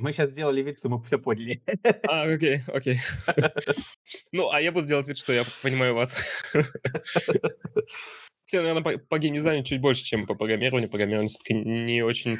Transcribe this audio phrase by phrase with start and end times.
[0.00, 1.62] Мы сейчас сделали вид, что мы все поняли.
[2.08, 3.00] А, okay, okay.
[4.32, 6.16] Ну, а я буду делать вид, что я понимаю вас.
[8.46, 10.88] Тебе, наверное, по, по геймдизайну чуть больше, чем по программированию.
[10.88, 12.38] Программирование все-таки не очень...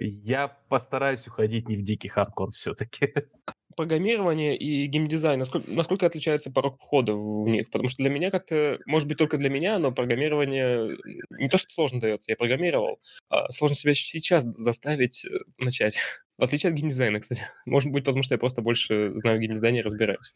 [0.00, 3.12] Я постараюсь уходить не в дикий хардкор все-таки.
[3.76, 7.70] Программирование и геймдизайн, насколько, насколько отличается порог входа в них?
[7.70, 10.98] Потому что для меня как-то, может быть, только для меня, но программирование
[11.30, 13.00] не то, что сложно дается, я программировал,
[13.30, 15.96] а сложно себя сейчас заставить э, начать.
[16.38, 17.44] В отличие от геймдизайна, кстати.
[17.64, 20.34] Может быть, потому что я просто больше знаю геймдизайне и разбираюсь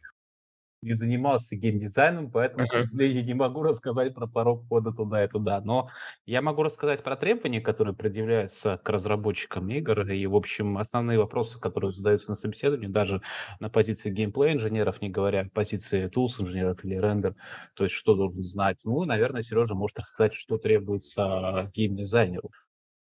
[0.87, 5.61] не занимался геймдизайном, поэтому, к сожалению, не могу рассказать про порог входа туда и туда.
[5.61, 5.91] Но
[6.27, 11.61] я могу рассказать про требования, которые предъявляются к разработчикам игр, и, в общем, основные вопросы,
[11.61, 13.21] которые задаются на собеседовании, даже
[13.61, 17.35] на позиции геймплей инженеров, не говоря о позиции tools инженеров или рендер,
[17.75, 18.81] то есть что должен знать.
[18.85, 22.51] Ну, наверное, Сережа может рассказать, что требуется геймдизайнеру.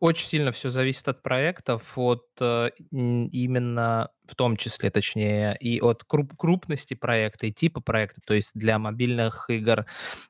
[0.02, 6.04] Очень сильно все зависит от проектов, от э, именно в том числе, точнее, и от
[6.04, 8.22] круп крупности проекта, и типа проекта.
[8.26, 9.86] То есть для мобильных игр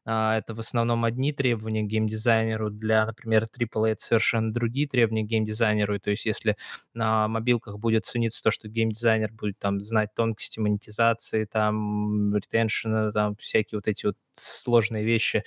[0.06, 5.24] а, это в основном одни требования к геймдизайнеру, для, например, AAA это совершенно другие требования
[5.24, 5.96] к геймдизайнеру.
[5.96, 6.58] И то есть если
[6.94, 13.36] на мобилках будет цениться то, что геймдизайнер будет там знать тонкости монетизации, там, ретеншена, там,
[13.38, 15.44] всякие вот эти вот сложные вещи,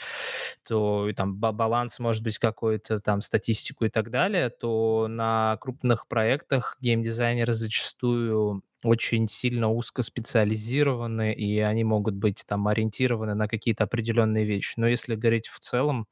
[0.67, 6.07] то и там баланс может быть какой-то, там, статистику и так далее, то на крупных
[6.09, 14.45] проектах геймдизайнеры зачастую очень сильно узкоспециализированы, и они могут быть там ориентированы на какие-то определенные
[14.45, 14.75] вещи.
[14.77, 16.07] Но если говорить в целом,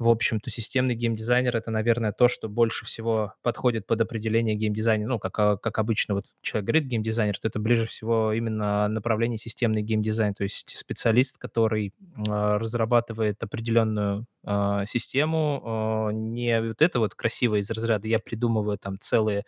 [0.00, 5.06] в общем-то, системный геймдизайнер— это, наверное, то, что больше всего подходит под определение геймдизайнера.
[5.08, 9.38] Ну, как, а, как обычно вот человек говорит геймдизайнер, то это ближе всего именно направление
[9.38, 12.22] системный геймдизайн, то есть специалист, который э,
[12.56, 18.98] разрабатывает определенную э, систему, э, не вот это вот красиво из разряда «я придумываю там
[18.98, 19.44] целые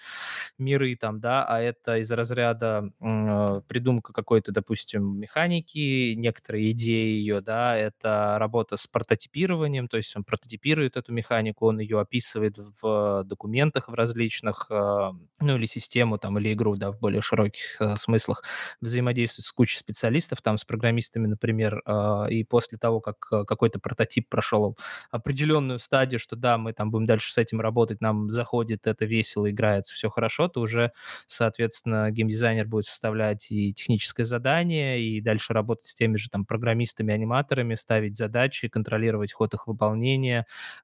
[0.59, 7.41] миры», там, да, а это из разряда э, придумка какой-то, допустим, механики, некоторые идеи ее,
[7.41, 13.23] да, это работа с прототипированием, то есть он прототипирует эту механику, он ее описывает в
[13.25, 15.11] документах в различных, э,
[15.41, 18.43] ну, или систему там, или игру, да, в более широких э, смыслах,
[18.81, 24.29] взаимодействует с кучей специалистов, там, с программистами, например, э, и после того, как какой-то прототип
[24.29, 24.77] прошел
[25.11, 29.49] определенную стадию, что да, мы там будем дальше с этим работать, нам заходит, это весело,
[29.49, 30.91] играется, все хорошо, то уже,
[31.27, 37.15] соответственно, геймдизайнер будет составлять и техническое задание, и дальше работать с теми же там программистами,
[37.15, 40.32] аниматорами, ставить задачи, контролировать ход их выполнения,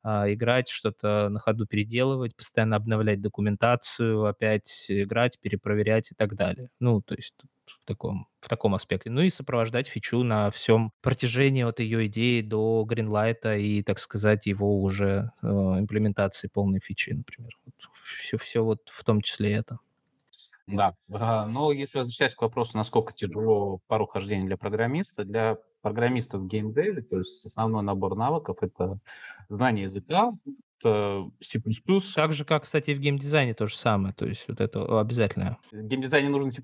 [0.03, 6.71] а, играть, что-то на ходу переделывать, постоянно обновлять документацию, опять играть, перепроверять и так далее.
[6.81, 7.35] Ну, то есть
[7.67, 9.11] в таком, в таком аспекте.
[9.11, 14.47] Ну и сопровождать фичу на всем протяжении от ее идеи до гринлайта и, так сказать,
[14.47, 17.57] его уже э, имплементации полной фичи, например.
[17.65, 17.75] Вот
[18.17, 19.79] все, все вот в том числе это.
[20.67, 26.43] Да, а, но если возвращаясь к вопросу, насколько тяжело порог хождения для программиста, для программистов
[26.43, 28.99] в геймдеве, то есть основной набор навыков— это
[29.49, 30.33] знание языка,
[30.81, 31.61] это C++.
[32.15, 35.59] Так же, как, кстати, и в геймдизайне то же самое, то есть вот это обязательно.
[35.73, 36.63] В геймдизайне нужен C++?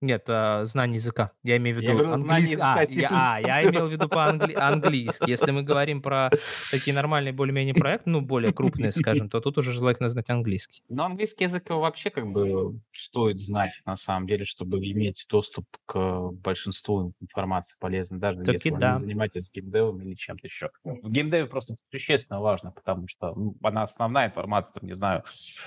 [0.00, 1.32] Нет, а, знание языка.
[1.42, 1.92] Я имею в виду...
[1.92, 2.56] Я говорю, английский.
[2.60, 5.28] А, я, а, я имел в виду по-английски.
[5.28, 6.30] Если мы говорим про
[6.70, 10.82] такие нормальные более-менее проекты, ну, более крупные, скажем, то тут уже желательно знать английский.
[10.88, 16.30] Но английский язык вообще как бы стоит знать, на самом деле, чтобы иметь доступ к
[16.30, 18.90] большинству информации полезной, даже Таки если да.
[18.90, 20.70] вы не занимаетесь геймдевом или чем-то еще.
[20.84, 25.24] В геймдеве просто существенно важно, потому что ну, она основная информация, там, не знаю,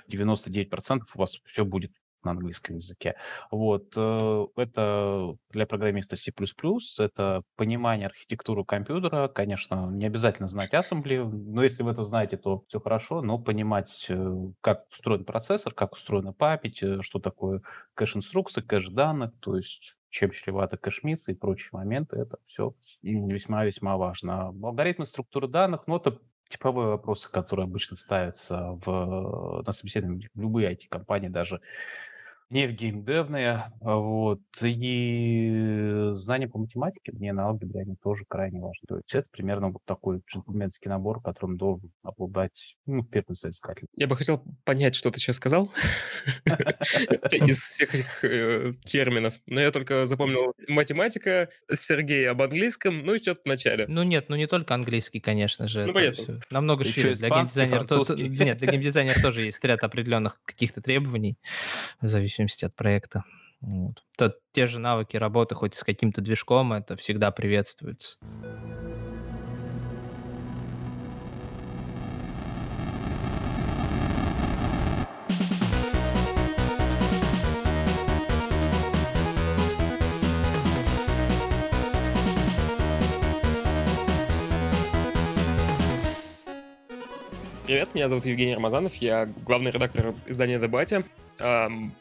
[0.09, 1.91] 99% у вас все будет
[2.23, 3.15] на английском языке.
[3.49, 3.93] Вот.
[3.95, 6.31] Э, это для программиста C++,
[6.99, 9.27] это понимание архитектуры компьютера.
[9.27, 14.05] Конечно, не обязательно знать ассембли, но если вы это знаете, то все хорошо, но понимать,
[14.09, 17.61] э, как устроен процессор, как устроена память, э, что такое
[17.95, 24.49] кэш-инструкции, кэш данных, то есть чем чревато кэшмиссы и прочие моменты, это все весьма-весьма важно.
[24.49, 26.19] Алгоритмы структуры данных, ну, это
[26.51, 31.61] типовые вопросы, которые обычно ставятся в, на собеседовании любые IT-компании, даже
[32.51, 38.59] не в геймдевные, а вот, и знания по математике, мне на алгебре, они тоже крайне
[38.59, 38.85] важны.
[38.89, 43.87] То есть это примерно вот такой джентльменский набор, которым должен обладать, ну, первый соискатель.
[43.95, 45.71] Я бы хотел понять, что ты сейчас сказал
[47.31, 53.19] из всех этих э, терминов, но я только запомнил математика, Сергей об английском, ну и
[53.19, 53.85] что-то в начале.
[53.87, 55.85] Ну нет, ну не только английский, конечно же.
[55.85, 56.41] Ну понятно.
[56.49, 57.15] Намного шире.
[57.15, 57.87] Для геймдизайнера...
[58.43, 61.37] Нет, для геймдизайнера тоже есть ряд определенных каких-то требований,
[62.01, 63.23] в зависимости зависимости от проекта.
[63.61, 64.03] Вот.
[64.17, 68.17] То, те же навыки работы хоть с каким-то движком, это всегда приветствуется.
[87.67, 91.05] Привет, меня зовут Евгений Рамазанов, я главный редактор издания «Дебате».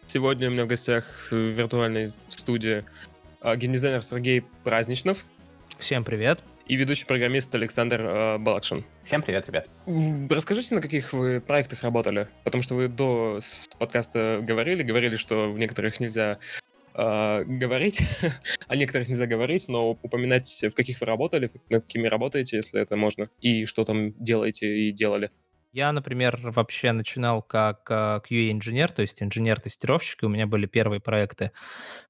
[0.07, 2.85] Сегодня у меня в гостях в виртуальной студии
[3.41, 5.25] а, геймдизайнер Сергей Праздничнов.
[5.79, 6.41] Всем привет.
[6.67, 8.85] И ведущий программист Александр э, Балакшин.
[9.03, 9.67] Всем привет, ребят.
[10.29, 12.29] Расскажите, на каких вы проектах работали?
[12.45, 13.41] Потому что вы до
[13.79, 16.39] подкаста говорили, говорили, что в некоторых нельзя
[16.93, 17.99] э, говорить,
[18.69, 22.95] о некоторых нельзя говорить, но упоминать, в каких вы работали, над какими работаете, если это
[22.95, 25.31] можно, и что там делаете и делали.
[25.73, 31.01] Я, например, вообще начинал как а, QA-инженер, то есть инженер-тестировщик, и у меня были первые
[31.01, 31.53] проекты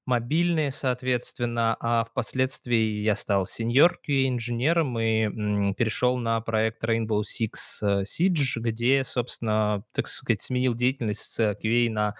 [0.07, 7.51] мобильные, соответственно, а впоследствии я стал сеньор QA-инженером и перешел на проект Rainbow Six
[7.83, 12.15] э, Siege, где, собственно, так сказать, сменил деятельность с QA на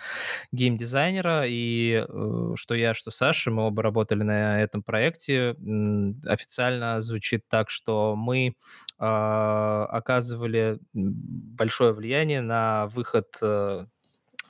[0.51, 5.55] геймдизайнера, и э, что я, что Саша, мы оба работали на этом проекте,
[6.27, 8.53] официально звучит так, что мы
[9.03, 10.77] а, оказывали
[11.31, 13.85] большое влияние на выход э,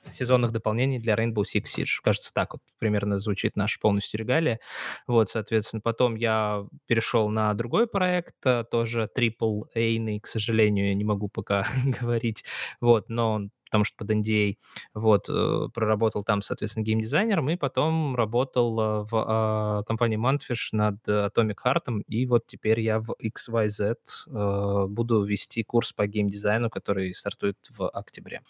[0.09, 1.99] сезонных дополнений для Rainbow Six Siege.
[2.03, 4.59] Кажется, так вот примерно звучит наша полностью регалия.
[5.07, 10.95] Вот, соответственно, потом я перешел на другой проект, э, тоже Triple A, к сожалению, я
[10.95, 11.65] не могу пока
[12.01, 12.43] говорить,
[12.79, 14.57] вот, но он потому что под NDA,
[14.93, 21.07] вот, э, проработал там, соответственно, геймдизайнером, и потом работал э, в а, компании Manfish над
[21.07, 23.95] Atomic Heart, и вот теперь я в XYZ
[24.27, 28.41] э, буду вести курс по геймдизайну, который стартует в октябре.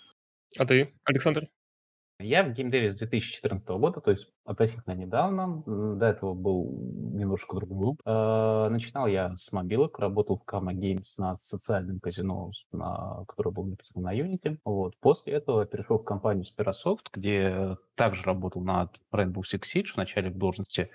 [0.58, 1.48] А ты, Александр?
[2.24, 5.64] Я в геймдеве с 2014 года, то есть относительно недавно.
[5.66, 6.72] До этого был
[7.14, 7.96] немножко другой.
[8.06, 13.66] Э, начинал я с мобилок, работал в Kama Games над социальным казино, на, которое было
[13.66, 14.60] написано на Unity.
[14.64, 14.96] Вот.
[15.00, 20.38] После этого перешел в компанию Spirasoft, где также работал над Rainbow Six Siege, вначале в
[20.38, 20.90] должности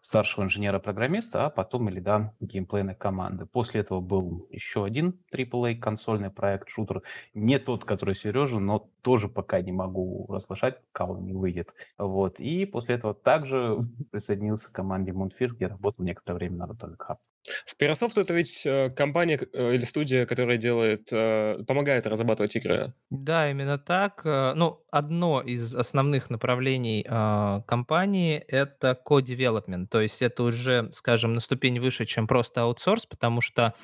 [0.00, 3.46] старшего инженера-программиста, а потом и лида геймплейной команды.
[3.46, 7.02] После этого был еще один AAA консольный проект, шутер.
[7.34, 11.74] Не тот, который Сережа, но тоже пока не могу разглашать, пока он не выйдет.
[11.98, 12.40] Вот.
[12.40, 13.78] И после этого также
[14.10, 17.18] присоединился к команде Moonfish, где работал некоторое время на Atomic Heart.
[17.66, 22.94] Spirasoft это ведь э, компания э, или студия, которая делает, э, помогает разрабатывать игры.
[23.10, 24.22] Да, именно так.
[24.24, 31.40] Ну, одно из основных направлений э, компании это co-development, то есть это уже, скажем, на
[31.40, 33.74] ступень выше, чем просто аутсорс, потому что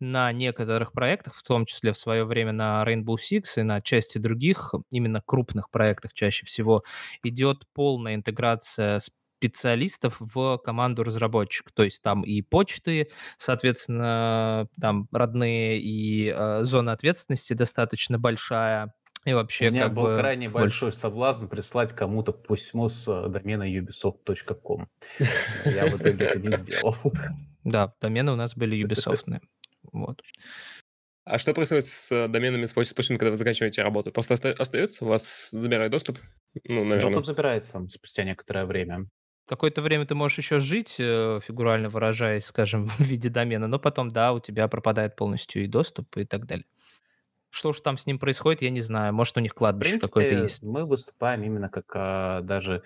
[0.00, 4.18] на некоторых проектах, в том числе в свое время на Rainbow Six и на части
[4.18, 6.82] других, именно крупных проектах чаще всего,
[7.22, 11.72] идет полная интеграция с специалистов в команду разработчиков.
[11.72, 18.92] То есть там и почты, соответственно, там родные, и э, зона ответственности достаточно большая.
[19.24, 20.64] И вообще, У меня как был бы крайне больше...
[20.64, 24.88] большой соблазн прислать кому-то письмо с э, домена ubisoft.com.
[25.64, 26.96] Я в итоге это не сделал.
[27.64, 29.40] Да, домены у нас были Ubisoft.
[29.92, 30.20] Вот.
[31.24, 34.10] А что происходит с э, доменами с почтами, когда вы заканчиваете работу?
[34.10, 36.18] Просто остается, у вас забирает доступ?
[36.64, 37.12] Ну, наверное.
[37.12, 39.08] Доступ забирается спустя некоторое время
[39.48, 44.10] какое-то время ты можешь еще жить, э, фигурально выражаясь, скажем, в виде домена, но потом,
[44.10, 46.66] да, у тебя пропадает полностью и доступ и так далее.
[47.50, 49.14] Что уж там с ним происходит, я не знаю.
[49.14, 50.62] Может, у них кладбище какое-то есть.
[50.62, 52.82] мы выступаем именно как а, даже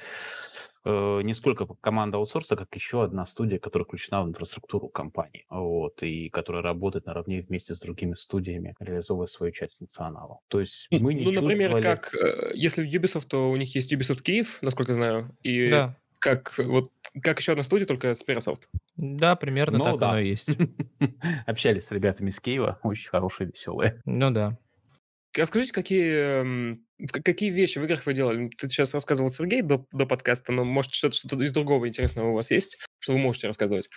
[0.85, 6.05] э, не сколько команда аутсорса, как еще одна студия, которая включена в инфраструктуру компании, вот,
[6.05, 10.39] и которая работает наравне вместе с другими студиями, реализовывая свою часть функционала.
[10.47, 11.83] То есть мы не Ну, например, вали...
[11.83, 15.97] как э, если в Ubisoft, то у них есть Ubisoft Киев, насколько знаю, и да
[16.23, 18.63] как вот как еще одна студия, только с Spirasoft.
[18.97, 20.11] Да, примерно ну, так да.
[20.11, 20.49] оно и есть.
[21.47, 24.01] Общались с ребятами из Киева, очень хорошие, веселые.
[24.07, 24.57] Ну да.
[25.37, 26.79] Расскажите, какие,
[27.23, 28.49] какие вещи в играх вы делали?
[28.57, 32.35] Ты сейчас рассказывал Сергей до, до подкаста, но может что-то что из другого интересного у
[32.35, 33.89] вас есть, что вы можете рассказывать?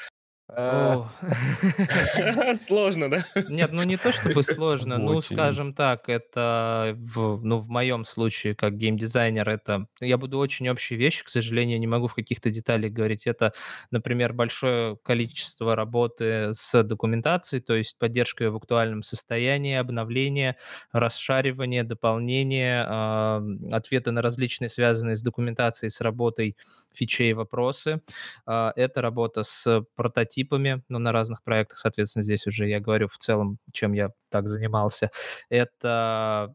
[0.48, 0.98] Э,
[2.68, 3.26] сложно, да?
[3.48, 8.54] Нет, ну не то чтобы сложно, ну, скажем так, это, в, ну, в моем случае,
[8.56, 12.92] как геймдизайнер, это, я буду очень общие вещи, к сожалению, не могу в каких-то деталях
[12.92, 13.26] говорить.
[13.26, 13.54] Это,
[13.90, 20.58] например, большое количество работы с документацией, то есть поддержка в актуальном состоянии, обновление,
[20.92, 26.56] расшаривание, дополнение, э, ответы на различные связанные с документацией, с работой
[26.94, 28.02] фичей вопросы.
[28.48, 33.08] Э, это работа с прототипом прототипами, но на разных проектах, соответственно, здесь уже я говорю
[33.08, 35.12] в целом, чем я так занимался.
[35.50, 36.54] Это,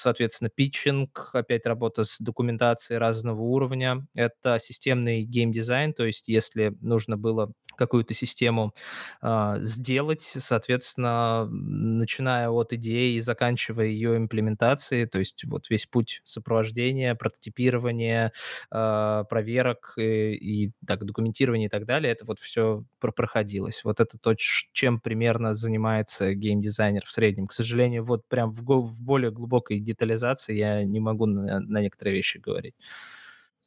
[0.00, 4.06] соответственно, питчинг, опять работа с документацией разного уровня.
[4.14, 8.74] Это системный геймдизайн, то есть если нужно было какую-то систему
[9.20, 16.20] а, сделать, соответственно, начиная от идеи и заканчивая ее имплементацией, то есть вот весь путь
[16.24, 18.32] сопровождения, прототипирования,
[18.70, 23.84] а, проверок и, и так, документирования и так далее, это вот все проходилось.
[23.84, 27.46] Вот это то, чем примерно занимается геймдизайнер в среднем.
[27.46, 32.14] К сожалению, вот прям в, в более глубокой детализации я не могу на, на некоторые
[32.14, 32.74] вещи говорить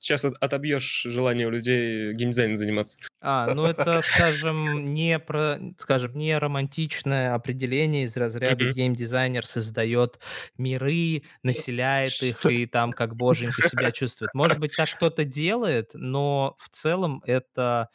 [0.06, 2.98] сейчас отобьешь желание у людей геймдизайном заниматься.
[3.28, 8.74] А, ну это, скажем, не про, скажем, не романтичное определение из разряда mm-hmm.
[8.74, 10.20] геймдизайнер создает
[10.60, 14.34] миры, населяет их и там как боженька себя чувствует.
[14.36, 17.90] Может быть, так кто-то делает, но в целом это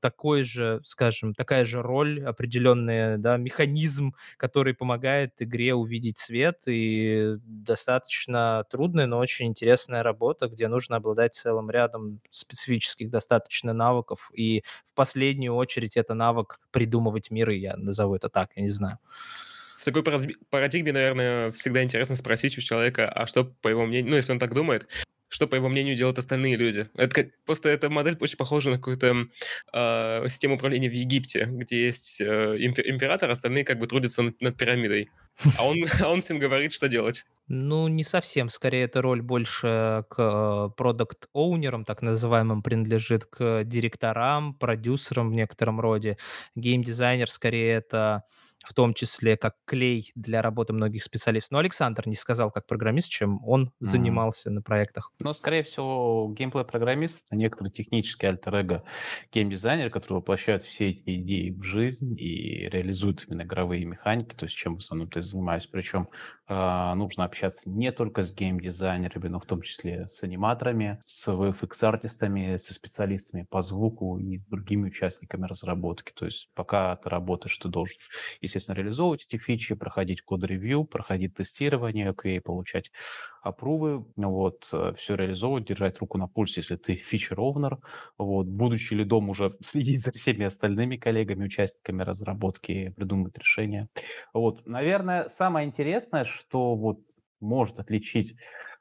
[0.00, 7.36] такой же, скажем, такая же роль, определенный да, механизм, который помогает игре увидеть свет, и
[7.44, 14.62] достаточно трудная, но очень интересная работа, где нужно обладать целым рядом специфических достаточно навыков, и
[14.84, 18.98] в последнюю очередь это навык придумывать миры, я назову это так, я не знаю.
[19.78, 24.16] В такой парадигме, наверное, всегда интересно спросить у человека, а что, по его мнению, ну,
[24.16, 24.88] если он так думает,
[25.28, 26.88] что, по его мнению, делают остальные люди.
[26.94, 29.26] Это как, просто эта модель очень похожа на какую-то
[29.72, 34.56] э, систему управления в Египте, где есть э, император, остальные как бы трудятся над, над
[34.56, 35.10] пирамидой.
[35.58, 37.24] А он, а он всем говорит, что делать.
[37.48, 38.48] Ну, не совсем.
[38.50, 46.18] Скорее, эта роль больше к продукт-оунерам, так называемым, принадлежит к директорам, продюсерам в некотором роде.
[46.54, 48.24] Геймдизайнер, скорее, это
[48.66, 51.52] в том числе как клей для работы многих специалистов.
[51.52, 53.70] Но Александр не сказал, как программист, чем он mm.
[53.78, 55.12] занимался на проектах.
[55.20, 58.82] Ну, скорее всего, геймплей-программист— это некоторый технический альтер-эго
[59.32, 64.56] геймдизайнер, который воплощает все эти идеи в жизнь и реализует именно игровые механики, то есть
[64.56, 65.66] чем в основном ты занимаюсь.
[65.66, 66.08] Причем
[66.48, 72.56] э, нужно общаться не только с геймдизайнерами, но в том числе с аниматорами, с VFX-артистами,
[72.56, 76.12] со специалистами по звуку и другими участниками разработки.
[76.12, 77.96] То есть пока ты работаешь, ты должен,
[78.40, 82.90] если естественно, реализовывать эти фичи, проходить код-ревью, проходить тестирование, QA, получать
[83.42, 87.78] апрувы, вот, э, все реализовывать, держать руку на пульсе, если ты фичер-овнер,
[88.18, 93.88] вот, будучи лидом уже следить за всеми остальными коллегами, участниками разработки, придумывать решения.
[94.32, 97.00] Вот, наверное, самое интересное, что вот
[97.40, 98.36] может отличить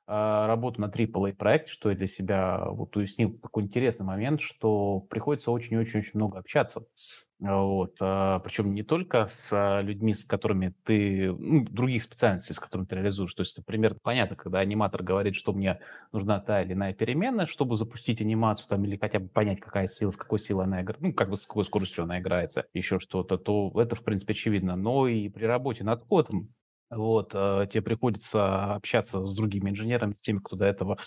[0.08, 5.52] работу на AAA проекте, что я для себя вот уяснил такой интересный момент, что приходится
[5.52, 6.86] очень-очень-очень много общаться.
[7.40, 7.98] Вот.
[8.02, 12.96] А, Причем не только с людьми, с которыми ты, ну, других специальностей, с которыми ты
[12.96, 13.34] реализуешь.
[13.34, 15.80] То есть, например, понятно, когда аниматор говорит, что мне
[16.14, 20.12] нужна та или иная переменная, чтобы запустить анимацию там или хотя бы понять, какая сила,
[20.12, 23.38] с какой силой она играет, ну, как бы с какой скоростью она играется, еще что-то,
[23.38, 24.76] то это, в принципе, очевидно.
[24.78, 26.54] Но и при работе над кодом
[26.90, 30.98] вот, э, тебе приходится общаться с другими инженерами, с теми, кто до этого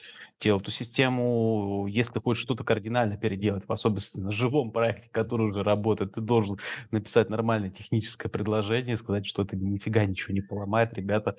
[0.40, 1.86] делал эту систему.
[1.88, 6.20] Если ты хочешь что-то кардинально переделать, в особенности на живом проекте, который уже работает, ты
[6.20, 6.58] должен
[6.90, 11.36] написать нормальное техническое предложение, сказать, что это нифига ничего не поломает, ребята,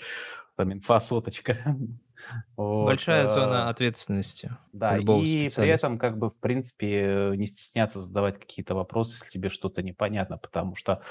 [0.55, 1.57] там инфа соточка.
[2.57, 4.51] Вот, Большая э, зона ответственности.
[4.73, 9.49] Да, и при этом, как бы, в принципе, не стесняться задавать какие-то вопросы, если тебе
[9.49, 11.01] что-то непонятно, потому что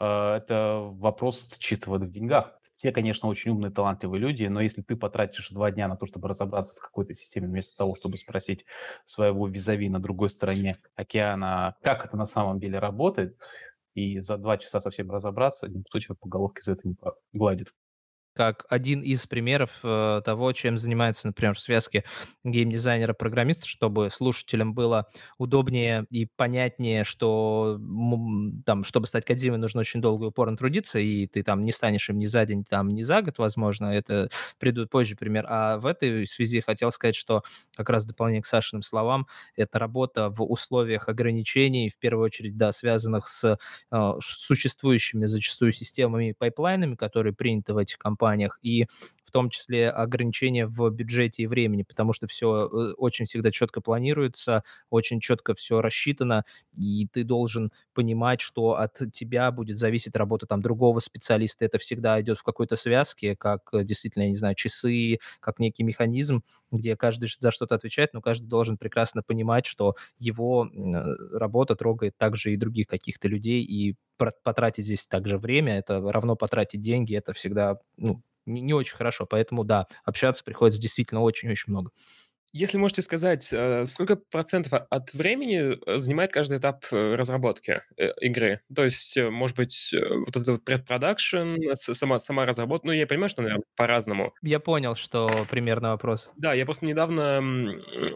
[0.00, 2.58] э, это вопрос чисто в деньгах.
[2.80, 6.28] Все, конечно, очень умные, талантливые люди, но если ты потратишь два дня на то, чтобы
[6.30, 8.64] разобраться в какой-то системе, вместо того, чтобы спросить
[9.04, 13.36] своего визави на другой стороне океана, как это на самом деле работает,
[13.94, 16.96] и за два часа совсем разобраться, никто тебя по головке за это не
[17.34, 17.74] гладит
[18.34, 22.04] как один из примеров э, того, чем занимается, например, в связке
[22.44, 25.08] геймдизайнера-программиста, чтобы слушателям было
[25.38, 27.78] удобнее и понятнее, что
[28.64, 32.08] там, чтобы стать кодзимой, нужно очень долго и упорно трудиться, и ты там не станешь
[32.08, 35.46] им ни за день, там, ни за год, возможно, это придут позже пример.
[35.48, 37.42] А в этой связи хотел сказать, что
[37.76, 42.72] как раз дополнение к Сашиным словам, это работа в условиях ограничений, в первую очередь, да,
[42.72, 43.58] связанных с
[43.92, 48.86] э, существующими зачастую системами и пайплайнами, которые приняты в этих компаниях, компаниях, и
[49.30, 53.80] в том числе ограничения в бюджете и времени, потому что все э, очень всегда четко
[53.80, 56.44] планируется, очень четко все рассчитано,
[56.76, 61.64] и ты должен понимать, что от тебя будет зависеть работа там другого специалиста.
[61.64, 65.84] Это всегда идет в какой-то связке, как э, действительно, я не знаю, часы, как некий
[65.84, 71.76] механизм, где каждый за что-то отвечает, но каждый должен прекрасно понимать, что его э, работа
[71.76, 73.94] трогает также и других каких-то людей, и
[74.42, 79.26] потратить здесь также время, это равно потратить деньги, это всегда ну, не, не очень хорошо.
[79.26, 81.90] Поэтому, да, общаться приходится действительно очень-очень много.
[82.52, 87.82] Если можете сказать, э, сколько процентов от времени э, занимает каждый этап э, разработки
[88.20, 88.60] игры?
[88.74, 89.94] То есть, может быть,
[90.26, 94.34] вот этот вот предпродакшн, сама, сама разработка, ну, я понимаю, что, наверное, по-разному.
[94.42, 96.32] Я понял, что примерно вопрос.
[96.36, 97.40] Да, я просто недавно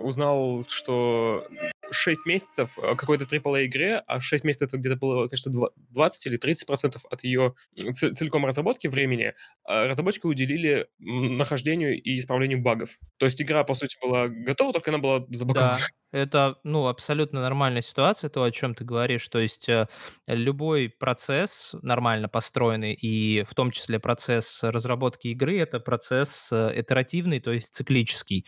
[0.00, 1.46] узнал, что
[1.90, 5.52] 6 месяцев э, какой-то AAA игре, а 6 месяцев это где-то было, конечно,
[5.90, 7.54] 20 или 30 процентов от ее
[7.92, 12.90] целиком разработки времени, а разработчики уделили нахождению и исправлению багов.
[13.18, 15.78] То есть игра, по сути, была готова, только она была забагована.
[15.78, 15.78] Да,
[16.14, 19.26] это, ну, абсолютно нормальная ситуация, то, о чем ты говоришь.
[19.28, 19.88] То есть э,
[20.28, 27.40] любой процесс нормально построенный, и в том числе процесс разработки игры, это процесс э, итеративный,
[27.40, 28.47] то есть циклический.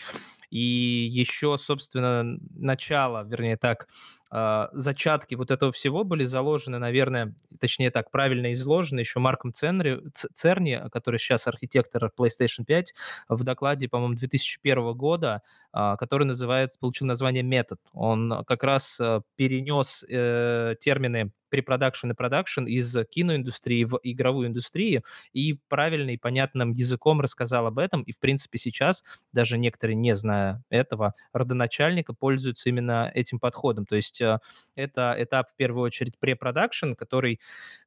[0.50, 3.88] И еще, собственно, начало, вернее так,
[4.32, 9.98] э, зачатки вот этого всего были заложены, наверное, точнее так, правильно изложены еще Марком Церни,
[10.34, 12.94] Церни который сейчас архитектор PlayStation 5,
[13.28, 15.42] в докладе, по-моему, 2001 года,
[15.74, 17.78] э, который называется, получил название метод.
[17.92, 25.02] Он как раз э, перенес э, термины preproduction и production из киноиндустрии в игровую индустрию
[25.32, 28.02] и правильно и понятным языком рассказал об этом.
[28.02, 33.86] И, в принципе, сейчас, даже некоторые, не зная этого, родоначальника пользуются именно этим подходом.
[33.86, 34.38] То есть э,
[34.74, 37.40] это этап, в первую очередь, preproduction, который,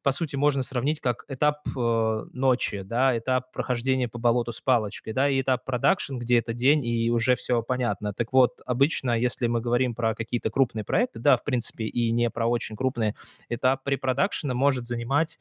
[0.04, 5.14] по сути, можно сравнить как этап э, ночи, да, этап прохождения по болоту с палочкой,
[5.14, 8.14] да, и этап production, где это день, и уже все понятно.
[8.14, 12.30] Так вот, обычно, если мы говорим про какие-то крупные проекты, да, в принципе, и не
[12.30, 13.16] про очень крупные,
[13.50, 15.40] этап preproduction-а может занимать,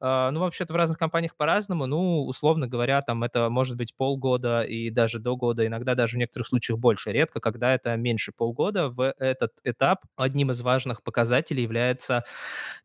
[0.00, 4.62] э, ну, вообще-то в разных компаниях по-разному, ну, условно говоря, там это может быть полгода
[4.62, 7.12] и даже до года, иногда даже в некоторых случаях больше.
[7.12, 8.88] Редко, когда это меньше полгода.
[8.88, 12.24] В этот этап одним из важных показателей является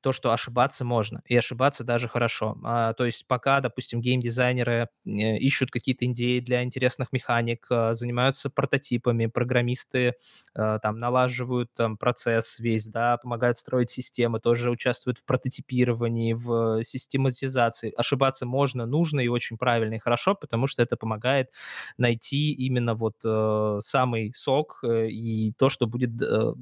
[0.02, 2.58] то, что ошибаться можно, и ошибаться даже хорошо.
[2.64, 8.50] А, то есть пока, допустим, геймдизайнеры э, ищут какие-то идеи для интересных механик, э, занимаются
[8.50, 10.16] прототипами, программисты
[10.56, 16.34] э, там налаживают там процесс весь, да, помогают строить системы, тоже тоже участвуют в прототипировании,
[16.34, 17.94] в систематизации.
[17.96, 21.52] Ошибаться можно, нужно и очень правильно и хорошо, потому что это помогает
[21.98, 26.54] найти именно вот э, самый сок э, и то, что будет э,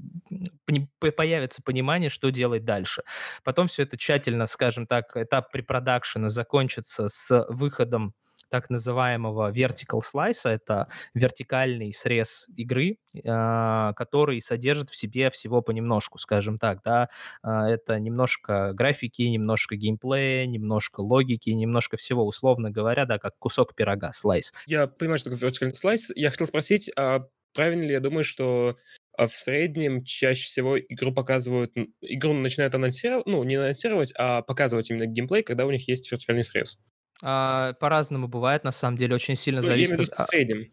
[1.15, 3.03] появится понимание, что делать дальше.
[3.43, 8.13] Потом все это тщательно, скажем так, этап препродакшена закончится с выходом
[8.55, 16.17] так называемого vertical slice, это вертикальный срез игры, а, который содержит в себе всего понемножку,
[16.19, 17.09] скажем так, да,
[17.43, 23.75] а, это немножко графики, немножко геймплея, немножко логики, немножко всего, условно говоря, да, как кусок
[23.75, 24.53] пирога, слайс.
[24.67, 26.13] Я понимаю, что такое vertical slice.
[26.15, 28.77] Я хотел спросить, а правильно ли я думаю, что
[29.17, 35.08] в среднем чаще всего игру показывают, игру начинают анонсировать, ну, не анонсировать, а показывать именно
[35.08, 36.80] геймплей, когда у них есть вертикальный срез.
[37.23, 40.10] А, по-разному бывает, на самом деле, очень сильно Ну, зависит от...
[40.10, 40.67] в среднем.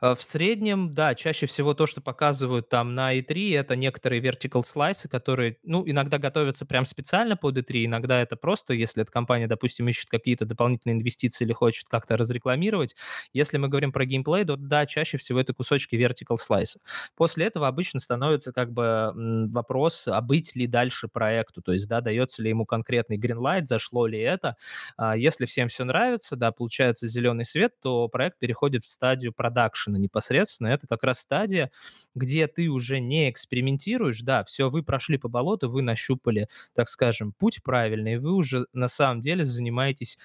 [0.00, 4.64] А, в среднем, да, чаще всего то, что показывают там на E3, это некоторые vertical
[4.64, 9.46] слайсы, которые, ну, иногда готовятся прям специально под E3, иногда это просто, если эта компания,
[9.46, 12.94] допустим, ищет какие-то дополнительные инвестиции или хочет как-то разрекламировать.
[13.32, 16.80] Если мы говорим про геймплей, то да, чаще всего это кусочки vertical слайса.
[17.16, 19.12] После этого обычно становится как бы
[19.52, 24.06] вопрос, а быть ли дальше проекту, то есть, да, дается ли ему конкретный greenlight, зашло
[24.06, 24.56] ли это.
[24.96, 29.32] А, если всем все все нравится, да, получается зеленый свет, то проект переходит в стадию
[29.32, 30.68] продакшена непосредственно.
[30.68, 31.70] Это как раз стадия,
[32.14, 37.32] где ты уже не экспериментируешь, да, все, вы прошли по болоту, вы нащупали, так скажем,
[37.32, 40.18] путь правильный, вы уже на самом деле занимаетесь,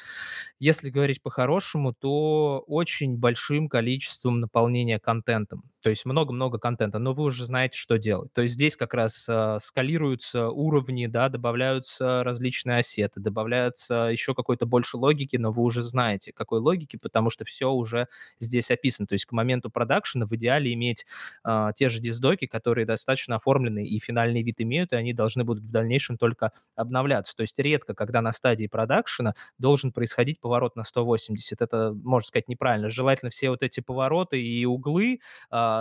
[0.60, 5.64] если говорить по-хорошему, то очень большим количеством наполнения контентом.
[5.86, 8.34] То есть много-много контента, но вы уже знаете, что делать.
[8.34, 14.66] То есть здесь как раз э, скалируются уровни, да, добавляются различные ассеты, добавляются еще какой-то
[14.66, 18.08] больше логики, но вы уже знаете, какой логики, потому что все уже
[18.40, 19.06] здесь описано.
[19.06, 21.06] То есть к моменту продакшена в идеале иметь
[21.46, 25.66] э, те же диздоки, которые достаточно оформлены и финальный вид имеют, и они должны будут
[25.66, 27.36] в дальнейшем только обновляться.
[27.36, 31.62] То есть редко, когда на стадии продакшена должен происходить поворот на 180.
[31.62, 32.90] Это, можно сказать, неправильно.
[32.90, 35.20] Желательно все вот эти повороты и углы
[35.52, 35.75] э,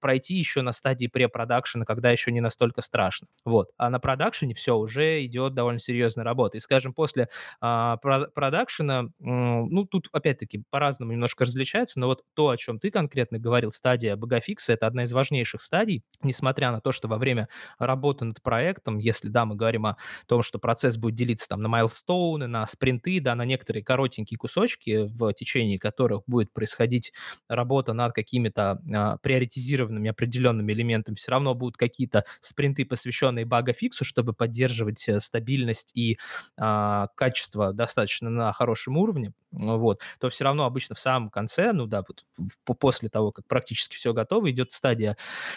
[0.00, 3.28] пройти еще на стадии препродакшена, когда еще не настолько страшно.
[3.44, 3.70] Вот.
[3.76, 6.56] А на продакшене все, уже идет довольно серьезная работа.
[6.56, 7.28] И, скажем, после
[7.62, 13.38] э, продакшена ну, тут, опять-таки, по-разному немножко различается, но вот то, о чем ты конкретно
[13.38, 18.24] говорил, стадия багафикса, это одна из важнейших стадий, несмотря на то, что во время работы
[18.24, 22.46] над проектом, если, да, мы говорим о том, что процесс будет делиться там на майлстоуны,
[22.46, 27.12] на спринты, да, на некоторые коротенькие кусочки, в течение которых будет происходить
[27.48, 34.32] работа над какими-то а, приоритизированными определенными элементами, все равно будут какие-то спринты, посвященные багафиксу, чтобы
[34.32, 36.18] поддерживать э, стабильность и
[36.56, 41.86] а, качество достаточно на хорошем уровне, вот, то все равно обычно в самом конце, ну
[41.86, 45.16] да, вот в, после того, как практически все готово, идет стадия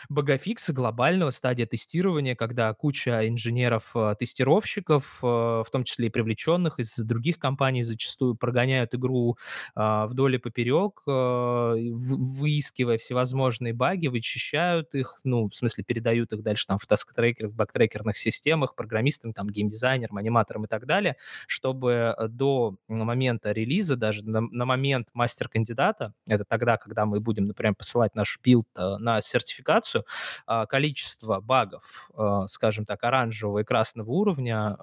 [0.10, 7.40] багафикса глобального, стадия тестирования, когда куча инженеров-тестировщиков, э, в том числе и привлеченных из других
[7.40, 9.38] компаний, зачастую прогоняют игру
[9.76, 16.34] а, вдоль и поперек, э, выискивая всевозможные серьезные баги, вычищают их, ну, в смысле, передают
[16.34, 20.86] их дальше там в task tracker-ах, bug tracker-ных системах, программистам, там, геймдизайнерам, аниматорам и так
[20.86, 21.16] далее,
[21.48, 27.20] чтобы э, до момента релиза, даже на, на момент master candidate-а, это тогда, когда мы
[27.20, 30.04] будем, например, посылать наш build э, на сертификацию,
[30.48, 32.10] э, количество багов,
[32.48, 34.78] скажем так, оранжевого и красного уровня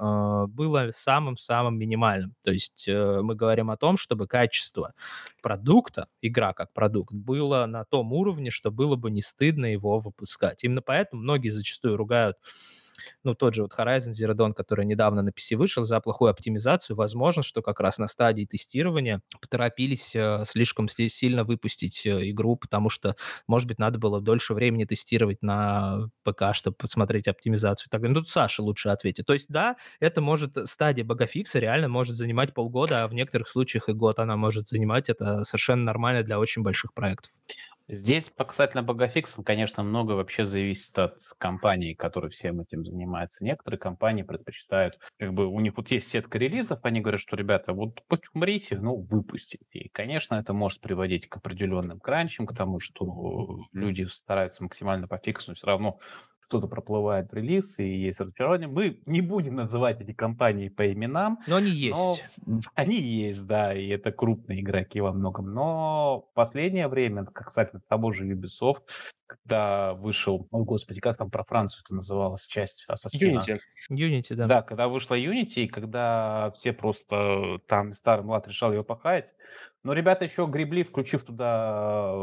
[0.49, 2.35] было самым-самым минимальным.
[2.43, 4.93] То есть мы говорим о том, чтобы качество
[5.43, 10.65] продукта, игра как продукт, было на том уровне, что было бы не стыдно его выпускать.
[10.65, 12.37] Именно поэтому многие зачастую ругают
[13.25, 16.97] ну, тот же вот Horizon Zero Dawn, который недавно на PC вышел, за плохую оптимизацию,
[16.97, 22.89] возможно, что как раз на стадии тестирования поторопились э, слишком сильно выпустить э, игру, потому
[22.89, 27.89] что, может быть, надо было дольше времени тестировать на ПК, чтобы посмотреть оптимизацию.
[27.91, 29.27] Так, ну, тут Саша лучше ответит.
[29.27, 33.89] То есть, да, это может, стадия багафикса реально может занимать полгода, а в некоторых случаях
[33.89, 35.09] и год она может занимать.
[35.09, 37.31] Это совершенно нормально для очень больших проектов.
[37.91, 43.43] Здесь касательно багафиксов, конечно, много вообще зависит от компании, которая всем этим занимается.
[43.43, 47.73] Некоторые компании предпочитают, как бы у них вот есть сетка релизов, они говорят, что, ребята,
[47.73, 49.65] вот хоть умрите, ну, выпустите.
[49.71, 53.07] И, конечно, это может приводить к определенным кранчам, к тому, что
[53.73, 55.99] люди стараются максимально пофиксить, но все равно
[56.49, 58.69] кто-то проплывает релиз, и есть разочарование.
[58.69, 61.39] Мы не будем называть эти компании по именам.
[61.47, 61.97] Но они есть.
[61.97, 62.17] Но
[62.75, 65.53] они есть, да, и это крупные игроки во многом.
[65.53, 68.81] Но в последнее время, как, кстати, того же Ubisoft,
[69.27, 73.41] когда вышел, о господи, как там про Францию это называлась, часть Ассасина?
[73.41, 73.59] Unity.
[73.91, 74.47] Unity, да.
[74.47, 79.35] Да, когда вышла Unity, и когда все просто там старый млад решал ее пахать,
[79.85, 82.15] но ребята еще гребли, включив туда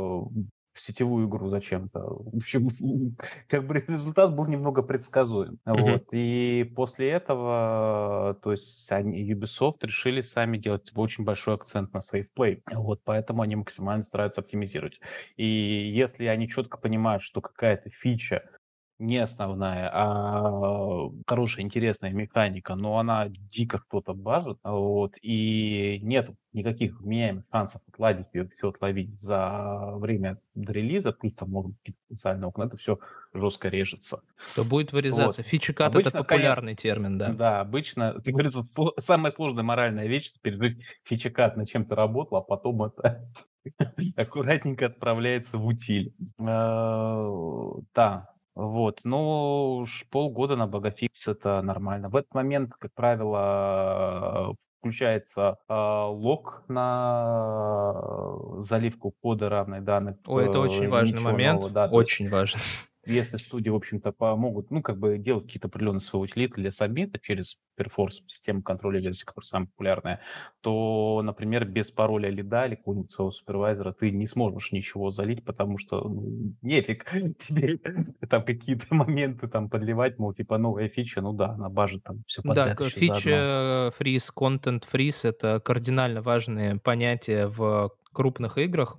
[0.80, 2.00] сетевую игру зачем-то.
[2.00, 2.70] В общем,
[3.48, 5.60] как бы результат был немного предсказуем.
[5.66, 5.92] Mm-hmm.
[5.92, 6.04] Вот.
[6.14, 12.02] И после этого, то есть они, Ubisoft решили сами делать типа, очень большой акцент на
[12.02, 12.64] сейфплей.
[12.72, 15.00] Вот, поэтому они максимально стараются оптимизировать.
[15.38, 18.44] И если они четко понимают, что какая-то фича
[18.98, 27.02] не основная, а хорошая, интересная механика, но она дико кто-то бажит, вот, и нет никаких
[27.02, 32.00] вменяемых шансов отладить ее, все отловить за время до релиза, плюс там могут быть какие-то
[32.06, 33.00] специальные окна, это все
[33.34, 34.22] жестко режется.
[34.56, 35.42] То будет вырезаться.
[35.42, 35.48] Вот.
[35.98, 37.34] Обычно, это популярный конечно, термин, да.
[37.34, 38.54] Да, обычно, ты говоришь,
[39.00, 43.30] самая сложная моральная вещь, пережить фичекат на чем-то работал, а потом это
[44.16, 46.16] аккуратненько отправляется в утиль.
[46.40, 47.28] А,
[47.94, 52.10] да, вот, ну, уж полгода на Богофикс это нормально.
[52.10, 60.16] В этот момент, как правило, включается а, лог на заливку кода равной данных.
[60.26, 62.62] Ой, это очень важный момент, нового, да, очень важный
[63.06, 67.20] если студии, в общем-то, помогут, ну, как бы делать какие-то определенные свои утилиты для сабмита
[67.20, 70.22] через Perforce, систему контроля версии, которая самая популярная,
[70.62, 75.78] то, например, без пароля лида или какого-нибудь своего супервайзера ты не сможешь ничего залить, потому
[75.78, 77.06] что ну, нефиг
[77.40, 77.78] тебе
[78.30, 82.42] там какие-то моменты там подливать, мол, типа новая фича, ну да, на баже там все
[82.42, 82.78] подряд.
[82.78, 88.98] Да, фича, фриз, контент фриз— это кардинально важные понятия в крупных играх,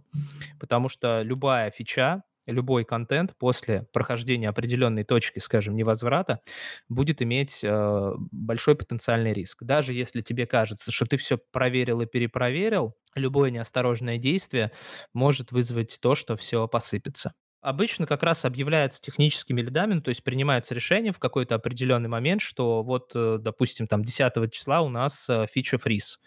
[0.61, 6.41] потому что любая фича, любой контент после прохождения определенной точки, скажем, невозврата,
[6.89, 9.63] будет иметь э, большой потенциальный риск.
[9.63, 14.73] Даже если тебе кажется, что ты все проверил и перепроверил, любое неосторожное действие
[15.13, 17.33] может вызвать то, что все посыпется.
[17.67, 22.85] Обычно как раз объявляется техническими лидами, то есть принимается решение в какой-то определенный момент, что
[22.85, 26.21] вот, э, допустим, там 10 числа у нас э, фича фриз.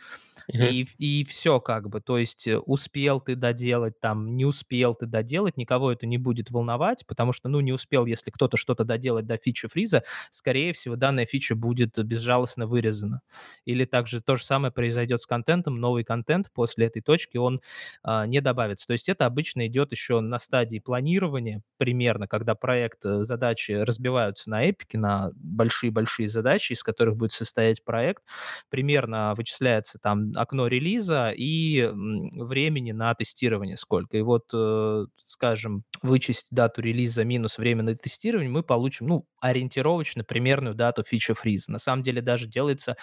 [0.58, 5.06] И, и все как бы, то есть э, успел ты доделать, там, не успел ты
[5.06, 9.28] доделать, никого это не будет волновать, потому что, ну, не успел, если кто-то что-то доделать
[9.28, 13.22] до фичи фриза, скорее всего, данная фича будет безжалостно вырезана.
[13.66, 17.62] Или также то же самое произойдет с контентом, новый контент после этой точки, он
[18.04, 18.88] а, не добавится.
[18.88, 24.50] То есть это обычно идет еще на стадии планирования, примерно, когда проект, э, задачи разбиваются
[24.50, 28.24] на эпики, на большие-большие задачи, из которых будет состоять проект,
[28.70, 34.18] примерно вычисляется там окно релиза и времени на тестирование сколько.
[34.18, 40.24] И вот, э, скажем, вычесть дату релиза минус время на тестирование, мы получим, ну, ориентировочно
[40.24, 41.72] примерную дату фича фриза.
[41.72, 42.96] На самом деле даже делается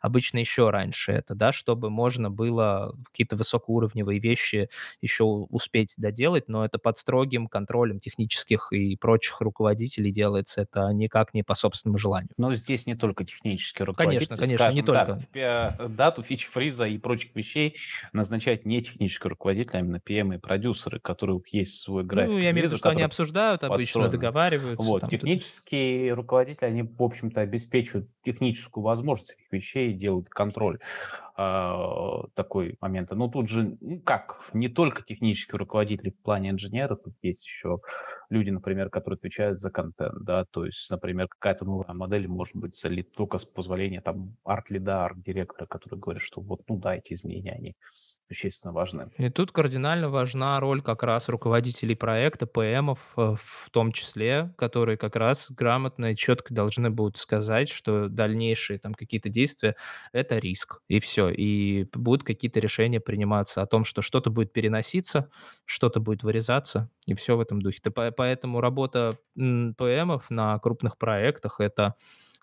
[0.00, 4.68] обычно еще раньше это, да, чтобы можно было какие-то высокоуровневые вещи
[5.00, 11.34] еще успеть доделать, но это под строгим контролем технических и прочих руководителей делается, это никак
[11.34, 12.30] не по собственному желанию.
[12.36, 14.26] Но здесь не только технические руководители.
[14.26, 15.20] Конечно, конечно, скажем, не только.
[15.34, 17.76] Да, дату фичи фриза и прочих вещей
[18.12, 22.32] назначать не технический руководитель, а именно PM и продюсеры, которые есть свой график.
[22.32, 24.84] Ну, я имею в виду, что они обсуждают обычно, договариваются.
[24.84, 25.81] Вот, технические
[26.14, 30.78] руководители, они, в общем-то, обеспечивают техническую возможность этих вещей, делают контроль.
[31.36, 33.10] Э, такой момент.
[33.12, 37.78] Но тут же, ну как, не только технические руководители в плане инженера, тут есть еще
[38.30, 42.76] люди, например, которые отвечают за контент, да, то есть, например, какая-то новая модель может быть
[42.76, 47.52] залит только с позволения там арт-лида, арт-директора, который говорит, что вот, ну да, эти изменения,
[47.52, 47.76] они
[48.32, 49.10] существенно важны.
[49.18, 54.96] И тут кардинально важна роль как раз руководителей проекта, ПМов э, в том числе, которые
[54.96, 59.76] как раз грамотно и четко должны будут сказать, что дальнейшие там какие-то действия—
[60.12, 61.21] это риск, и все.
[61.30, 65.30] И будут какие-то решения приниматься о том, что что-то будет переноситься,
[65.64, 67.80] что-то будет вырезаться, и все в этом духе.
[67.90, 71.94] Поэтому работа ПМов на крупных проектах— это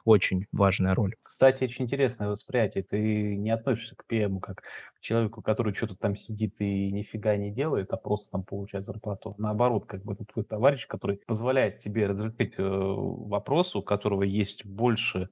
[0.06, 1.16] очень важная роль.
[1.22, 2.84] Кстати, очень интересное восприятие.
[2.84, 4.64] Ты не относишься к PM как
[5.00, 9.36] человеку, который что-то там сидит и нифига не делает, а просто там получает зарплату.
[9.38, 14.66] Наоборот, как бы это твой товарищ, который позволяет тебе разрешить э, вопрос, у которого есть
[14.66, 15.30] больше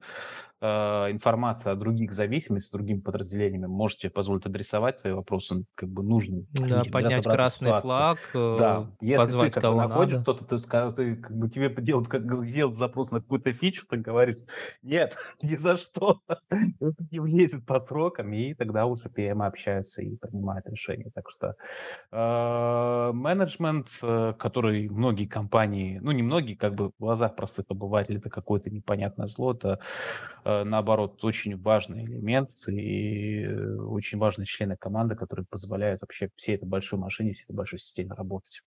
[0.60, 0.66] э,
[1.10, 6.78] информации о других зависимостях, другими подразделениями, можете позволить адресовать твои вопросы как бы нужным Да,
[6.78, 8.90] людям, поднять красный флаг, да.
[9.00, 10.58] Э, Если позвать ты как бы находишь кто-то, ты,
[10.92, 14.38] ты как бы тебе делают, как, делают запрос на какую-то фичу, ты говоришь,
[14.82, 16.20] нет, ни за что,
[17.10, 21.10] не влезет по срокам, и тогда уже PM общаются и принимают решения.
[21.14, 21.56] Так что
[22.12, 28.18] э, менеджмент, э, который многие компании, ну не многие, как бы в глазах простых обывателей
[28.18, 29.80] это какое-то непонятное зло, это
[30.44, 36.54] э, наоборот очень важный элемент и э, очень важные члены команды, которые позволяют вообще всей
[36.54, 38.62] этой большой машине, всей этой большой системе работать.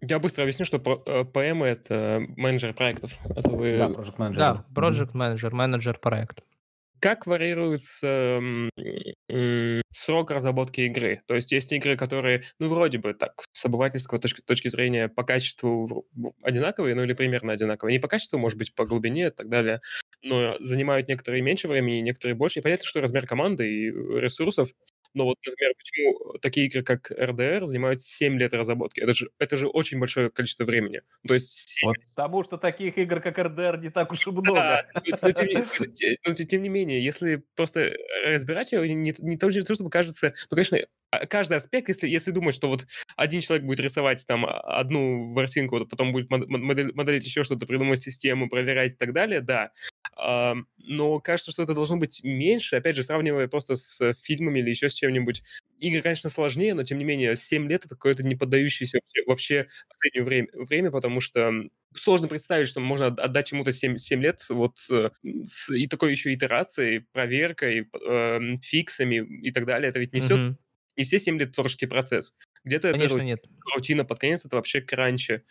[0.00, 3.16] Я быстро объясню, что PM— это менеджер проектов.
[3.24, 3.78] Это вы...
[3.78, 4.34] Да, project manager.
[4.34, 6.42] Да, project manager, менеджер проекта.
[7.02, 8.40] Как варьируется
[9.90, 11.22] срок разработки игры?
[11.26, 15.24] То есть есть игры, которые, ну, вроде бы так, с обывательского точки, точки зрения по
[15.24, 16.06] качеству
[16.42, 17.94] одинаковые, ну, или примерно одинаковые.
[17.96, 19.80] Не по качеству, может быть, по глубине и так далее,
[20.22, 22.60] но занимают некоторые меньше времени, некоторые больше.
[22.60, 24.70] И понятно, что размер команды и ресурсов
[25.14, 29.00] но вот, например, почему такие игры, как РДР, занимают 7 лет разработки?
[29.00, 31.02] Это же, это же очень большое количество времени.
[31.26, 31.88] То есть 7...
[31.88, 34.54] Вот потому что таких игр, как РДР, не так уж и много.
[34.54, 35.48] Да, но, тем,
[36.26, 37.92] но, тем не менее, если просто
[38.24, 40.34] разбирать ее, не, не то, чтобы кажется...
[40.50, 40.78] Ну, конечно,
[41.28, 46.12] каждый аспект, если, если думать, что вот один человек будет рисовать там одну ворсинку, потом
[46.12, 49.70] будет модель, моделить еще что-то, придумать систему, проверять и так далее, да.
[50.16, 54.70] А, но кажется, что это должно быть меньше, опять же, сравнивая просто с фильмами или
[54.70, 55.42] еще с чем-нибудь.
[55.78, 59.68] Игры, конечно, сложнее, но тем не менее 7 лет— это какое-то не поддающееся вообще, вообще
[59.88, 61.52] последнее время, время, потому что
[61.94, 65.10] сложно представить, что можно отдать чему-то 7, 7 лет вот э,
[65.44, 69.90] с, и такой еще итерацией, проверкой, э, фиксами и так далее.
[69.90, 70.54] Это ведь не mm-hmm.
[70.96, 72.34] Не все 7 лет творческий процесс.
[72.64, 73.40] Где-то Конечно, это нет.
[73.74, 75.42] рутина, под конец это вообще кранчи.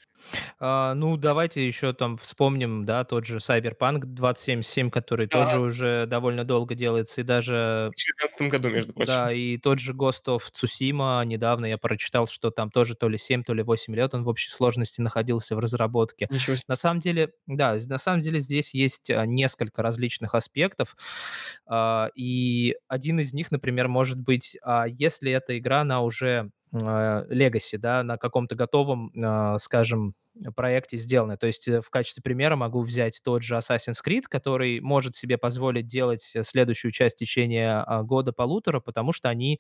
[0.60, 5.44] А, ну, давайте еще там вспомним, да, тот же Cyberpunk 2077, который Да.
[5.46, 7.90] тоже уже довольно долго делается, и даже...
[7.92, 9.08] В 2014 году, между прочим.
[9.14, 13.18] Да, и тот же Ghost of Tsushima, недавно я прочитал, что там тоже то ли
[13.18, 16.28] 7, то ли 8 лет он в общей сложности находился в разработке.
[16.30, 16.66] Ничего себе.
[16.68, 20.96] На самом деле, да, на самом деле здесь есть а, несколько различных аспектов,
[21.66, 27.78] а, и один из них, например, может быть, а если эта игра, она уже легаси,
[27.78, 30.16] да, на каком-то готовом, а, скажем,
[30.56, 31.36] проекте сделаны.
[31.38, 35.38] То есть э, в качестве примера могу взять тот же Assassin's Creed, который может себе
[35.38, 39.60] позволить делать э, следующую часть в течение а, года-полутора, потому что они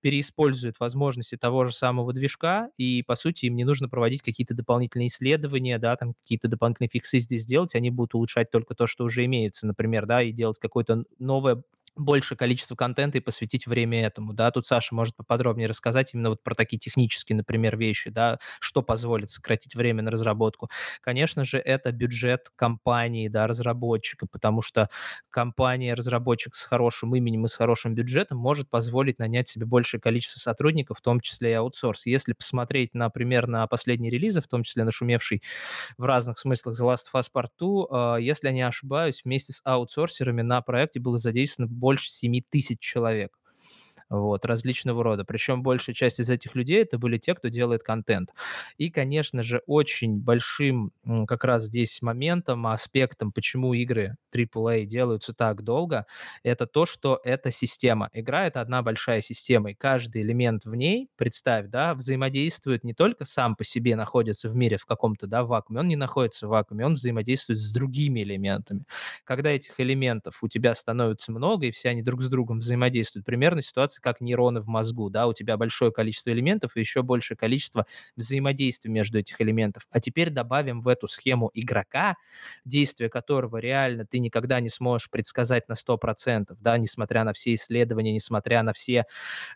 [0.00, 5.08] переиспользуют возможности того же самого движка, и, по сути, им не нужно проводить какие-то дополнительные
[5.08, 9.24] исследования, да, там какие-то дополнительные фиксы здесь делать, они будут улучшать только то, что уже
[9.26, 11.62] имеется, например, да, и делать какое-то новое
[11.96, 16.42] большее количество контента и посвятить время этому, да, тут Саша может поподробнее рассказать именно вот
[16.42, 20.70] про такие технические, например, вещи, да, что позволит сократить время на разработку.
[21.00, 24.88] Конечно же, это бюджет компании, да, разработчика, потому что
[25.30, 30.98] компания-разработчик с хорошим именем и с хорошим бюджетом может позволить нанять себе большее количество сотрудников,
[30.98, 32.06] в том числе и аутсорс.
[32.06, 35.42] Если посмотреть, например, на последние релизы, в том числе нашумевший
[35.98, 39.52] в разных смыслах The Last of Us Part 2, э, если я не ошибаюсь, вместе
[39.52, 43.38] с аутсорсерами на проекте было задействовано больше 7 тысяч человек
[44.08, 45.24] вот, различного рода.
[45.24, 48.32] Причем большая часть из этих людей это были те, кто делает контент.
[48.78, 50.92] И, конечно же, очень большим
[51.26, 56.06] как раз здесь моментом, аспектом, почему игры AAA делаются так долго,
[56.42, 58.10] это то, что это система.
[58.12, 63.24] Игра— это одна большая система, и каждый элемент в ней, представь, да, взаимодействует не только
[63.24, 66.86] сам по себе находится в мире в каком-то, да, вакууме, он не находится в вакууме,
[66.86, 68.84] он взаимодействует с другими элементами.
[69.24, 73.62] Когда этих элементов у тебя становится много, и все они друг с другом взаимодействуют, примерно
[73.62, 77.36] ситуация ситуация как нейроны в мозгу, да, у тебя большое количество элементов и еще большее
[77.36, 79.86] количество взаимодействия между этих элементов.
[79.90, 82.16] А теперь добавим в эту схему игрока,
[82.64, 88.12] действие которого реально ты никогда не сможешь предсказать на 100%, да, несмотря на все исследования,
[88.12, 89.04] несмотря на все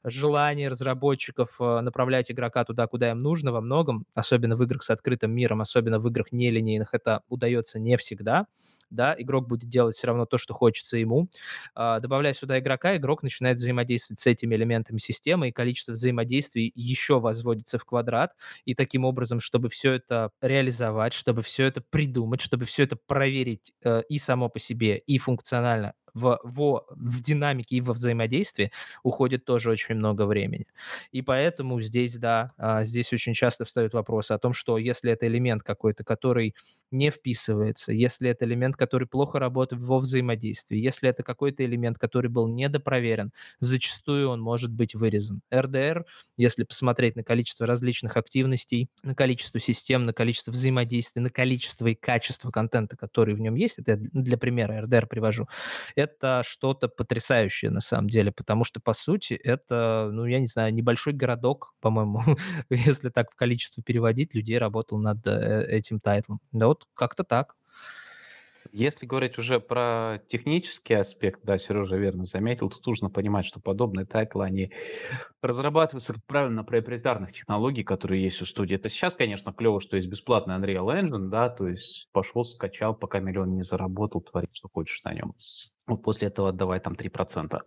[0.05, 4.91] желания разработчиков э, направлять игрока туда, куда им нужно во многом, особенно в играх с
[4.91, 8.47] открытым миром, особенно в играх нелинейных, это удается не всегда,
[8.91, 11.29] да, игрок будет делать все равно то, что хочется ему.
[11.75, 17.21] А, добавляя сюда игрока, игрок начинает взаимодействовать с этими элементами системы, и количество взаимодействий еще
[17.21, 18.33] возводится в квадрат,
[18.65, 23.73] и таким образом, чтобы все это реализовать, чтобы все это придумать, чтобы все это проверить
[23.85, 29.45] э, и само по себе, и функционально, в, во, в динамике и во взаимодействии уходит
[29.45, 30.67] тоже очень много времени.
[31.13, 35.27] И поэтому здесь, да, а, здесь очень часто встают вопросы о том, что если это
[35.27, 36.55] элемент какой-то, который
[36.91, 42.29] не вписывается, если это элемент, который плохо работает во взаимодействии, если это какой-то элемент, который
[42.29, 45.41] был недопроверен, зачастую он может быть вырезан.
[45.55, 46.05] РДР,
[46.37, 51.95] если посмотреть на количество различных активностей, на количество систем, на количество взаимодействий, на количество и
[51.95, 55.49] качество контента, который в нем есть, это я для примера RDR привожу,
[56.01, 60.73] это что-то потрясающее на самом деле, потому что, по сути, это, ну, я не знаю,
[60.75, 62.23] небольшой городок, по-моему,
[62.71, 66.41] если так в количество переводить, людей работал над э, этим title-ом.
[66.53, 67.57] Да вот как-то так.
[68.73, 74.07] Если говорить уже про технический аспект, да, Сережа верно заметил, тут нужно понимать, что подобные
[74.07, 74.73] title-ы, они
[75.43, 78.77] разрабатываются, как правило, на проприетарных технологиях, которые есть у студии.
[78.77, 83.19] Это сейчас, конечно, клево, что есть бесплатный Unreal Engine, да, то есть пошел, скачал, пока
[83.19, 85.35] миллион не заработал, твори, что хочешь на нем.
[85.87, 87.59] Вот после этого отдавай там 3%.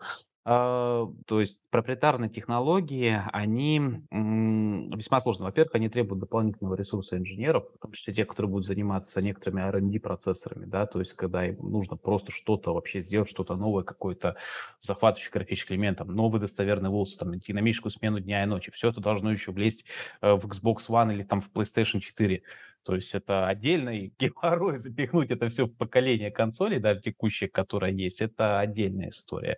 [0.45, 3.79] А, то есть проприетарные технологии, они
[4.11, 5.45] весьма сложны.
[5.45, 9.99] Во-первых, они требуют дополнительного ресурса инженеров, в том числе тех, которые будут заниматься некоторыми R&D
[9.99, 14.35] процессорами, да, то есть когда им нужно просто что-то вообще сделать, что-то новое, какой-то
[14.79, 18.71] захватывающий графический элемент, там, новый достоверный волос, там, динамическую смену дня и ночи.
[18.71, 19.85] Все это должно еще влезть
[20.21, 22.43] э, в Xbox One или там в PlayStation 4.
[22.83, 28.21] То есть это отдельный геморрой запихнуть это все в поколение консолей, да, текущее, которое есть,
[28.21, 29.57] это отдельная история.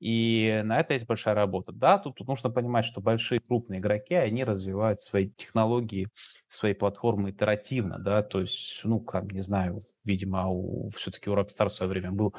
[0.00, 1.72] И на это есть большая работа.
[1.72, 6.08] Да, тут, тут нужно понимать, что большие крупные игроки, они развивают свои технологии,
[6.48, 11.68] свои платформы итеративно, да, то есть, ну, как, не знаю, видимо, у, все-таки у Rockstar
[11.68, 12.34] в свое время был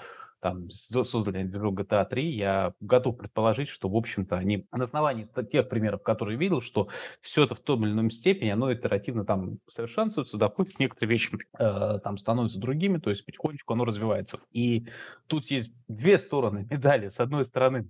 [0.46, 5.68] там, создали движок GTA 3, я готов предположить, что, в общем-то, они на основании тех
[5.68, 6.88] примеров, которые видел, что
[7.20, 12.00] все это в том или ином степени, оно итеративно там совершенствуется, доходит, некоторые вещи э,
[12.04, 14.38] там становятся другими, то есть потихонечку оно развивается.
[14.52, 14.88] И
[15.26, 17.10] тут есть две стороны медали.
[17.10, 17.90] С одной стороны,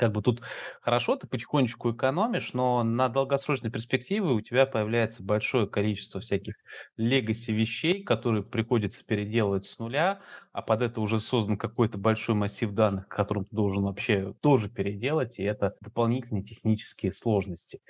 [0.00, 0.42] как бы тут
[0.80, 6.54] хорошо, ты потихонечку экономишь, но на долгосрочной перспективе у тебя появляется большое количество всяких
[6.96, 10.20] легаси вещей, которые приходится переделывать с нуля,
[10.52, 15.38] а под это уже создан какой-то большой массив данных, который ты должен вообще тоже переделать,
[15.38, 17.80] и это дополнительные технические сложности.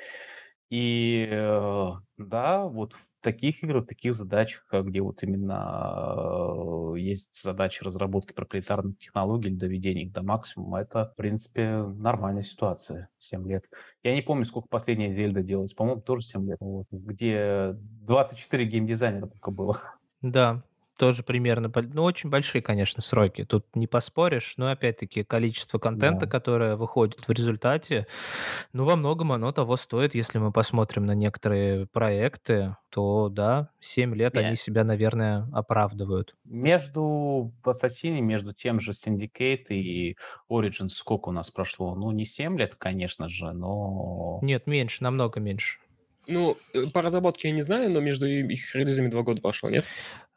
[0.71, 7.43] И э, да, вот таких играх, в таких задачах, а, где вот именно э, есть
[7.43, 13.09] задача разработки проприетарных технологий или доведения их до максимума, это, в принципе, нормальная ситуация.
[13.19, 13.71] 7 лет.
[14.03, 15.75] Я не помню, сколько последняя Зельда делалась.
[15.75, 16.59] По-моему, тоже 7 лет.
[16.61, 19.79] Вот, где 24 геймдизайнера только было.
[20.23, 20.63] Да,
[21.01, 23.45] тоже примерно, ну, очень большие, конечно, сроки.
[23.45, 26.31] Тут не поспоришь, но опять-таки количество контента, Да.
[26.31, 28.07] которое выходит в результате,
[28.75, 30.15] ну, во многом оно того стоит.
[30.15, 36.37] Если мы посмотрим на некоторые проекты, то да, 7 лет они Не, себя, наверное, оправдывают.
[36.45, 40.17] между Assassin, между тем же Syndicate и
[40.51, 41.95] Origins сколько у нас прошло?
[41.95, 44.39] Ну, не 7 лет, конечно же, но...
[44.43, 45.79] Нет, меньше, намного меньше.
[46.27, 49.87] Ну, э, по разработке я не знаю, но между их релизами два года прошло, нет?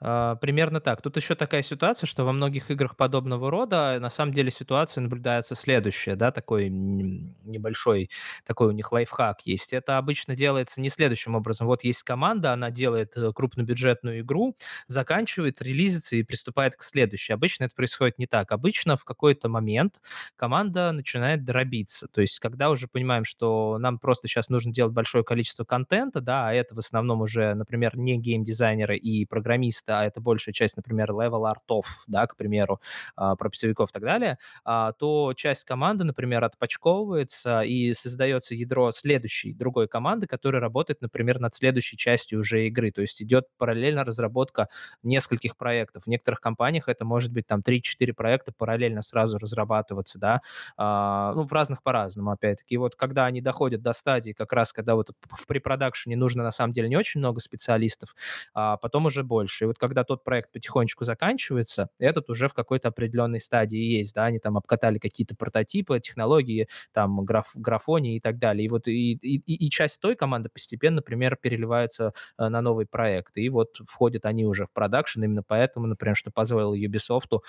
[0.05, 1.01] А, примерно так.
[1.01, 5.55] Тут еще такая ситуация, что во многих играх подобного рода на самом деле ситуация наблюдается
[5.55, 8.09] следующая, да, такой небольшой,
[8.45, 9.71] такой у них лайфхак есть.
[9.71, 11.67] Это обычно делается не следующим образом.
[11.67, 14.55] Вот есть команда, она делает э, крупнобюджетную игру,
[14.87, 17.31] заканчивает, релизится и приступает к следующей.
[17.31, 18.51] Обычно это происходит не так.
[18.51, 20.01] Обычно в какой-то момент
[20.35, 22.07] команда начинает дробиться.
[22.09, 26.49] То есть когда уже понимаем, что нам просто сейчас нужно делать большое количество контента, да,
[26.49, 31.11] а это в основном уже, например, не геймдизайнеры и программисты, а это большая часть, например,
[31.11, 32.79] level артов, да, к примеру,
[33.15, 39.53] а, про и так далее, а, то часть команды, например, отпочковывается и создается ядро следующей,
[39.53, 42.91] другой команды, которая работает, например, над следующей частью уже игры.
[42.91, 44.69] То есть идет параллельно разработка
[45.03, 46.03] нескольких проектов.
[46.03, 50.41] В некоторых компаниях это может быть там 3-4 проекта параллельно сразу разрабатываться, да,
[50.77, 52.75] а, ну, в разных по-разному, опять-таки.
[52.75, 56.51] И вот когда они доходят до стадии, как раз когда вот в препродакшене нужно на
[56.51, 58.15] самом деле не очень много специалистов,
[58.53, 59.65] а потом уже больше.
[59.65, 64.25] И вот когда тот проект потихонечку заканчивается, этот уже в какой-то определенной стадии есть, да,
[64.25, 68.65] они там обкатали какие-то прототипы, технологии, там, граф, графоний и так далее.
[68.65, 73.37] И вот и, и, и часть той команды постепенно, например, переливается э, на новый проект.
[73.37, 77.39] И вот входят они уже в продакшн, именно поэтому, например, что позволило Ubisoft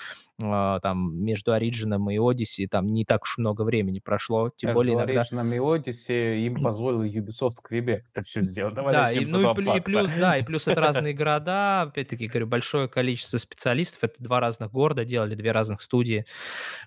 [0.42, 4.78] э, там между Origin и Odyssey там не так уж много времени прошло, тем Между
[4.78, 5.20] более иногда...
[5.20, 8.74] Origin и Odyssey им позволил Ubisoft Quebec это все сделать.
[8.74, 12.46] Давай да, и, ну и, и плюс, да, и плюс это разные города, опять-таки, говорю,
[12.46, 16.24] большое количество специалистов, это два разных города делали, две разных студии,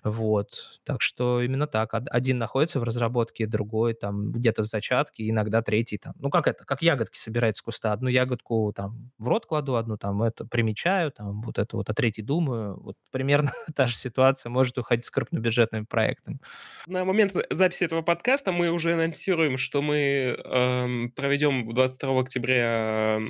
[0.02, 5.28] вот, так что именно так, Од- один находится в разработке, другой там где-то в зачатке,
[5.28, 9.28] иногда третий там, ну как это, как ягодки собирать с куста, одну ягодку там в
[9.28, 13.52] рот кладу, одну там это примечаю, там вот это вот, а третий думаю, вот примерно
[13.76, 16.38] та же ситуация может уходить с крупнобюджетными проектами.
[16.86, 23.20] На момент записи этого подкаста мы уже анонсируем, что мы эм, проведем 22 октября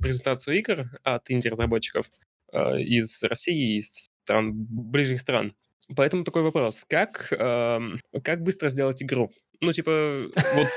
[0.00, 2.10] презентацию игр от инди-разработчиков
[2.52, 5.54] э, из России и из стран, ближних стран.
[5.96, 6.84] Поэтому такой вопрос.
[6.88, 9.32] Как, эм, как быстро сделать игру?
[9.60, 10.68] Ну, типа, вот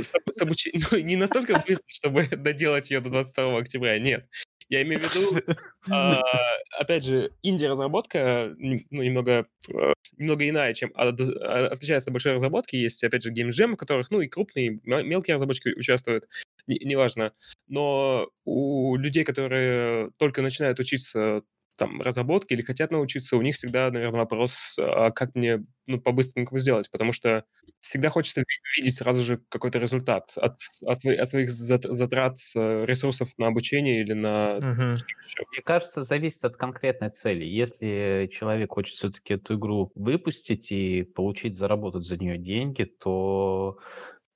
[0.00, 0.86] с, с обучением...
[0.90, 4.28] Ну, не настолько быстро, чтобы доделать ее до 22 октября, нет.
[4.68, 5.54] Я имею в виду,
[5.90, 6.20] а,
[6.78, 12.74] опять же, инди-разработка ну, немного, э, немного иная, чем от, а, отличается от большой разработки.
[12.74, 16.28] Есть, опять же, геймджем, в которых, ну, и крупные, мелкие разработчики участвуют,
[16.66, 17.32] неважно.
[17.68, 21.42] Но у людей, которые только начинают учиться
[21.76, 26.58] там разработки или хотят научиться, у них всегда, наверное, вопрос, а как мне ну, по-быстренькому
[26.58, 27.44] сделать, потому что
[27.80, 28.42] всегда хочется
[28.76, 34.00] видеть сразу же какой-то результат от, от, своих, от своих затрат э, ресурсов на обучение
[34.00, 34.56] или на...
[34.56, 34.94] Мгм.
[35.52, 37.44] Мне кажется, зависит от конкретной цели.
[37.44, 43.78] Если человек хочет все-таки эту игру выпустить и получить, заработать за нее деньги, то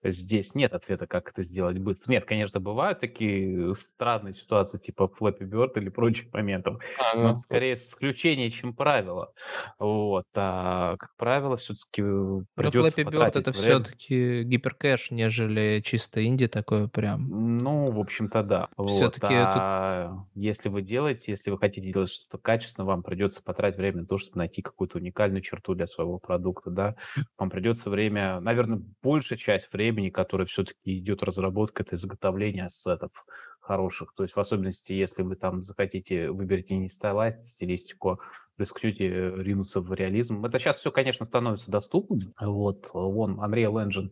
[0.02, 2.10] Здесь нет ответа, как это сделать быстро.
[2.12, 7.28] Нет, конечно, бывают такие странные ситуации, типа Flappy Bird или прочих моментов, А, но ну,
[7.30, 9.32] это скорее исключение, чем правило.
[9.78, 10.26] Вот.
[10.36, 16.48] А, как правило, все-таки Но придется Flappy Bird потратить это все-таки гиперкэш, нежели чисто инди
[16.48, 17.58] такое прям.
[17.58, 18.68] Ну, в общем-то, да.
[18.76, 18.90] Вот.
[18.90, 23.78] Все-таки тут А если вы делаете, если вы хотите делать что-то качественно, вам придется потратить
[23.78, 26.96] время на то, чтобы найти какую-то уникальную черту для своего продукта, да.
[27.38, 33.24] Вам придется время, наверное, большая часть времени, которая все-таки идет разработка, это изготовление ассетов
[33.60, 34.14] хороших.
[34.14, 38.20] То есть, в особенности, если вы там захотите, выберете не стайлайст, стилистику,
[38.58, 40.44] рискнете ринуться в реализм.
[40.44, 42.32] Это сейчас все, конечно, становится доступным.
[42.40, 44.10] Вот, вон, Unreal Engine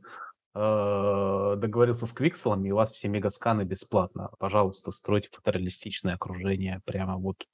[0.54, 4.30] э, договорился с Квикселом, и у вас все мегасканы бесплатно.
[4.38, 7.46] Пожалуйста, стройте фотореалистичное окружение прямо вот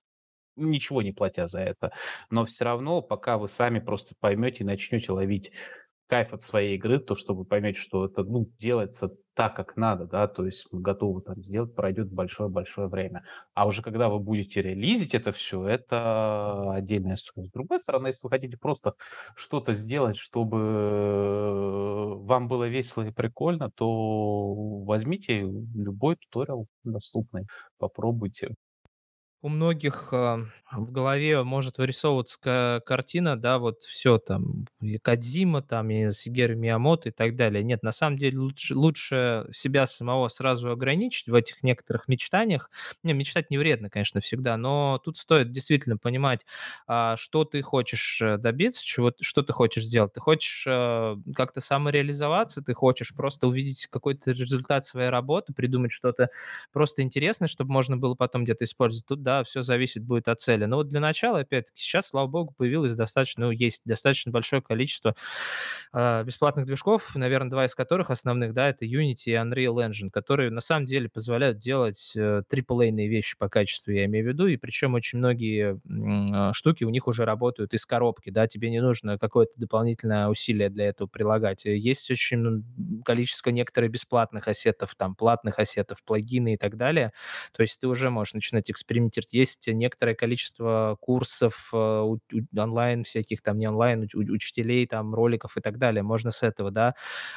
[0.56, 1.92] ничего не платя за это.
[2.30, 5.52] Но все равно, пока вы сами просто поймете и начнете ловить
[6.06, 10.06] кайф от своей игры, то, что вы поймете, что это ну, делается так, как надо,
[10.06, 13.24] да, то есть мы готовы там сделать, пройдет большое-большое время.
[13.54, 17.48] А уже когда вы будете релизить это все, это отдельная история.
[17.48, 18.94] С другой стороны, если вы хотите просто
[19.34, 27.46] что-то сделать, чтобы вам было весело и прикольно, то возьмите любой туториал доступный,
[27.78, 28.54] попробуйте
[29.44, 30.40] у многих а,
[30.72, 36.56] в голове может вырисовываться ка- картина, да, вот все там, и Кодзима, там, и Сигеру
[36.56, 37.62] Миямото и так далее.
[37.62, 42.70] Нет, на самом деле лучше, лучше себя самого сразу ограничить в этих некоторых мечтаниях.
[43.02, 46.40] Не, мечтать не вредно, конечно, всегда, но тут стоит действительно понимать,
[46.86, 50.12] а, что ты хочешь э, добиться, чего, что ты хочешь сделать.
[50.14, 56.30] Ты хочешь э, как-то самореализоваться, ты хочешь просто увидеть какой-то результат своей работы, придумать что-то
[56.72, 59.06] просто интересное, чтобы можно было потом где-то использовать.
[59.06, 60.64] Тут, да, все зависит будет от цели.
[60.66, 65.14] Но вот для начала, опять-таки, сейчас, слава богу, появилось достаточно, ну, есть достаточно большое количество
[65.92, 70.50] э, бесплатных движков, наверное, два из которых основных, да, это Unity и Unreal Engine, которые
[70.50, 74.56] на самом деле позволяют делать э, AAA-ные вещи по качеству, я имею в виду, и
[74.56, 79.18] причем очень многие м, штуки у них уже работают из коробки, да, тебе не нужно
[79.18, 81.64] какое-то дополнительное усилие для этого прилагать.
[81.64, 82.64] Есть очень
[83.04, 87.12] количество некоторых бесплатных ассетов, там, платных ассетов, плагины и так далее,
[87.52, 89.23] то есть ты уже можешь начинать экспериментировать.
[89.32, 91.76] Есть некоторое количество курсов э,
[92.56, 96.02] онлайн, всяких там не онлайн, учителей, там, роликов и так далее.
[96.02, 96.94] Можно с этого, да.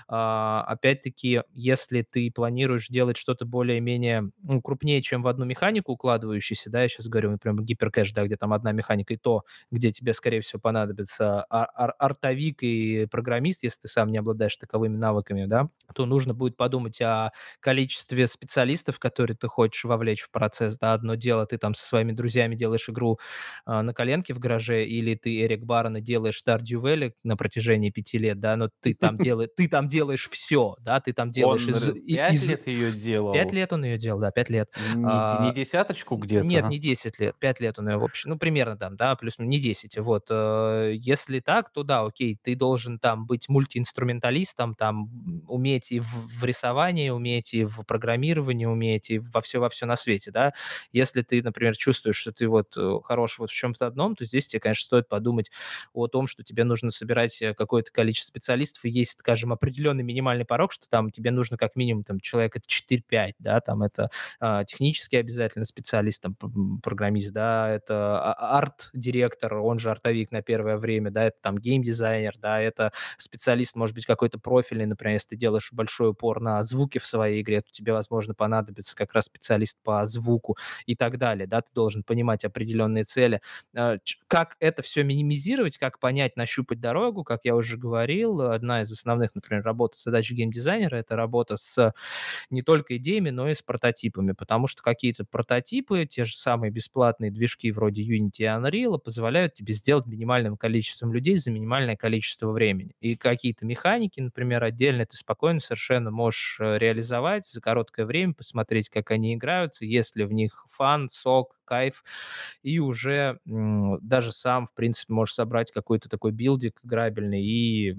[0.08, 6.70] А, опять-таки, если ты планируешь делать что-то более-менее ну, крупнее, чем в одну механику укладывающуюся,
[6.70, 10.14] да, я сейчас говорю, например, гиперкэш, да, где там одна механика, и то, где тебе,
[10.14, 15.46] скорее всего, понадобится ар- ар- артовик и программист, если ты сам не обладаешь таковыми навыками,
[15.46, 20.94] да, то нужно будет подумать о количестве специалистов, которые ты хочешь вовлечь в процесс, да,
[20.94, 23.20] одно дело, ты там там со своими друзьями делаешь игру
[23.65, 27.89] а, на коленке в гараже, или ты Эрик Барон и делаешь Stardew Valley на протяжении
[27.89, 31.68] пяти лет, да, но ты там делаешь, ты там делаешь все, да, ты там делаешь...
[31.68, 33.34] Он пять лет ее делал?
[33.34, 34.70] Пять лет он ее делал, да, пять лет.
[34.95, 36.45] Не, а, не десяточку где-то?
[36.45, 39.38] Нет, не десять лет, пять лет он ее в общем, ну, примерно там, да, плюс,
[39.38, 40.28] ну, не десять, вот.
[40.30, 45.09] Э, если так, то да, окей, ты должен там быть мультиинструменталистом, там,
[45.47, 49.86] уметь и в, в рисовании, уметь и в программировании, уметь и во все, во все
[49.86, 50.53] на свете, да.
[50.93, 54.47] Если ты, например, чувствуешь, что ты вот э, хорош вот в чем-то одном, то здесь
[54.47, 55.51] тебе, конечно, стоит подумать
[55.93, 60.45] о том, что тебе нужно собирать э, какое-то количество специалистов, и есть, скажем, определенный минимальный
[60.45, 65.16] порог, что там тебе нужно как минимум там человека 4-5, да, там это а, технически
[65.16, 66.36] обязательно специалист, там,
[66.82, 72.34] программист, да, это а, арт-директор, он же артовик на первое время, да, это там геймдизайнер,
[72.39, 76.99] да, это специалист, может быть, какой-то профильный, например, если ты делаешь большой упор на звуки
[76.99, 81.47] в своей игре, то тебе, возможно, понадобится как раз специалист по звуку и так далее,
[81.48, 83.41] да, ты должен понимать определенные цели.
[83.76, 88.91] А, как это все минимизировать, как понять, нащупать дорогу, как я уже говорил, одна из
[88.91, 91.93] основных, например, работ задач геймдизайнера— это работа с
[92.50, 97.32] не только идеями, но и с прототипами, потому что какие-то прототипы, те же самые бесплатные
[97.32, 102.91] движки вроде Unity и Unreal позволяют тебе сделать минимальным количеством людей за минимальное количество времени.
[103.00, 108.89] И какие-то механики, например, отдельно ты спокойно совершенно можешь э, реализовать за короткое время, посмотреть,
[108.89, 112.04] как они играются, если в них фан, сок, кайф,
[112.64, 117.96] и уже даже сам, в принципе, можешь собрать какой-то такой билдик играбельный и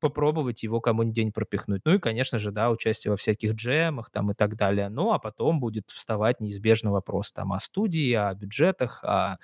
[0.00, 1.80] попробовать его кому-нибудь день пропихнуть.
[1.84, 4.90] Ну и, конечно же, да, участие во всяких джемах там и так далее.
[4.90, 9.38] Ну, а потом будет вставать неизбежный вопрос там о студии, о бюджетах, о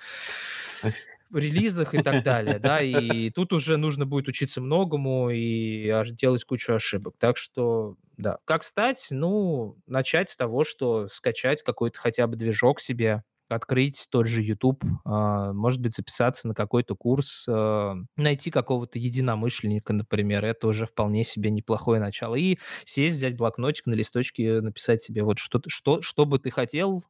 [1.33, 6.73] релизах и так далее, да, и тут уже нужно будет учиться многому и делать кучу
[6.73, 7.15] ошибок.
[7.19, 9.07] Так что, да, как стать?
[9.09, 14.83] Ну, начать с того, что скачать какой-то хотя бы движок себе, открыть тот же YouTube,
[15.05, 21.23] а, может быть, записаться на какой-то курс, а, найти какого-то единомышленника, например, это уже вполне
[21.23, 22.35] себе неплохое начало.
[22.35, 27.03] И сесть, взять блокнотик, на листочке написать себе вот что, что, что бы ты хотел,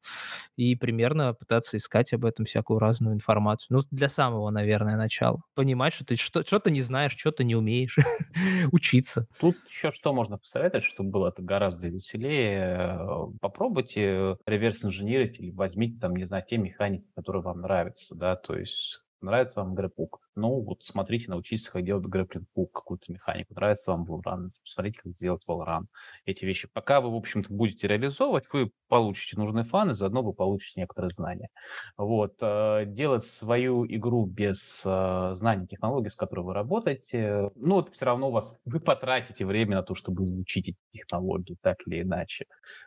[0.56, 3.68] и примерно пытаться искать об этом всякую разную информацию.
[3.78, 5.42] Ну, для самого, наверное, начала.
[5.56, 7.98] Понимать, что ты что, что-то не знаешь, что-то не умеешь,
[8.72, 9.28] учиться.
[9.40, 13.00] Тут еще что можно посоветовать, чтобы было это гораздо веселее.
[13.40, 19.02] Попробуйте реверс-инженерить или возьмите там, не знаю, те механики, которые вам нравятся, да, то есть
[19.22, 23.54] нравится вам грэпук, ну, вот смотрите, научитесь как делать грэпплинг-пук, какую-то механику.
[23.56, 25.88] Нравится вам Valorant, посмотрите, как сделать Valorant.
[26.26, 26.70] Эти вещи.
[26.72, 31.50] Пока вы, в общем-то, будете реализовывать, вы получите нужные фаны, заодно вы получите некоторые знания.
[31.98, 32.36] Вот.
[32.42, 38.06] Э, делать свою игру без э, знаний технологий, с которой вы работаете, ну, это все
[38.06, 42.46] равно у вас, вы потратите время на то, чтобы изучить эти технологии, так или иначе.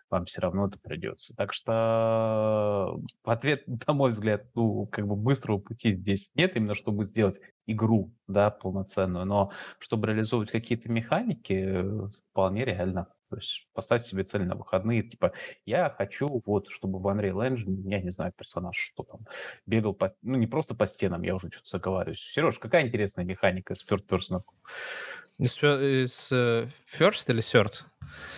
[0.08, 1.34] Вам все равно это придется.
[1.36, 7.04] Так что ответ, на мой взгляд, ну, как бы быстрого пути здесь нет, именно чтобы
[7.04, 11.84] сделать игру, да, полноценную, но чтобы реализовывать какие-то механики,
[12.30, 13.08] вполне реально.
[13.30, 15.32] То есть поставить себе цель на выходные, типа,
[15.64, 19.20] я хочу вот, чтобы в Unreal Engine, я не знаю, персонаж, что там,
[19.66, 22.18] бегал по, ну, не просто по стенам, я уже что-то заговариваюсь.
[22.34, 24.42] Сереж, какая интересная механика с third person?
[25.38, 27.84] Из, из uh, first или third?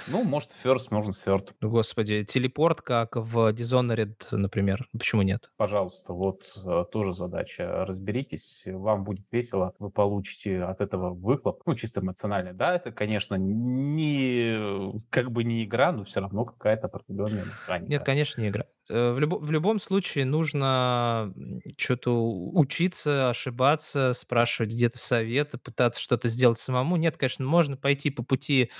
[0.08, 1.50] Ну, может, first, можно third.
[1.60, 4.88] Господи, телепорт, как в Dishonored, например.
[4.92, 5.50] Почему нет?
[5.56, 7.84] Пожалуйста, вот э, тоже задача.
[7.84, 12.52] Разберитесь, вам будет весело, вы получите от этого выхлоп, ну, чисто эмоционально.
[12.52, 17.90] Да, это, конечно, не как бы не игра, но все равно какая-то определенная механика.
[17.90, 18.66] Нет, конечно, не игра.
[18.88, 21.32] Э, в, любо, в любом случае нужно
[21.78, 26.96] что-то учиться, ошибаться, спрашивать где-то советы, пытаться что-то сделать самому.
[26.96, 28.70] Нет, конечно, можно пойти по пути,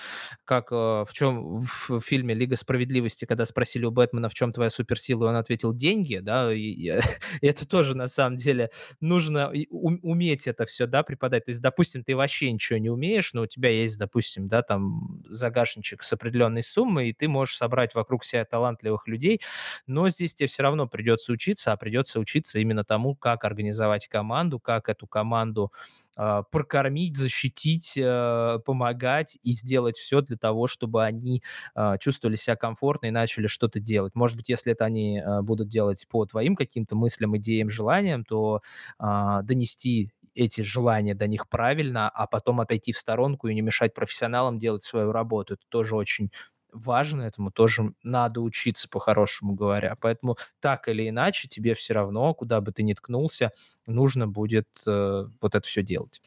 [0.45, 5.29] как в чем в фильме «Лига справедливости», когда спросили у Бэтмена, в чем твоя суперсила,
[5.29, 6.87] он ответил «деньги», да, и, и
[7.43, 8.71] это тоже на самом деле
[9.01, 11.45] нужно уметь это все, да, преподать.
[11.47, 15.23] То есть, допустим, ты вообще ничего не умеешь, но у тебя есть, допустим, да, там
[15.29, 19.41] загашничек с определенной суммой, и ты можешь собрать вокруг себя талантливых людей,
[19.87, 24.59] но здесь тебе все равно придется учиться, а придется учиться именно тому, как организовать команду,
[24.61, 25.73] как эту команду
[26.17, 31.43] э, прокормить, защитить, э, помогать и сделать все для того, чтобы они
[31.75, 34.15] э, чувствовали себя комфортно и начали что-то делать.
[34.15, 38.63] Может быть, если это они э, будут делать по твоим каким-то мыслям, идеям, желаниям, то
[39.01, 39.05] э,
[39.43, 44.59] донести эти желания до них правильно, а потом отойти в сторонку и не мешать профессионалам
[44.59, 45.55] делать свою работу.
[45.55, 46.31] Это тоже очень
[46.73, 49.97] важно, этому тоже надо учиться, по-хорошему говоря.
[50.01, 53.53] Поэтому так или иначе тебе все равно, куда бы ты ни ткнулся,
[53.87, 56.21] нужно будет э, вот это все делать.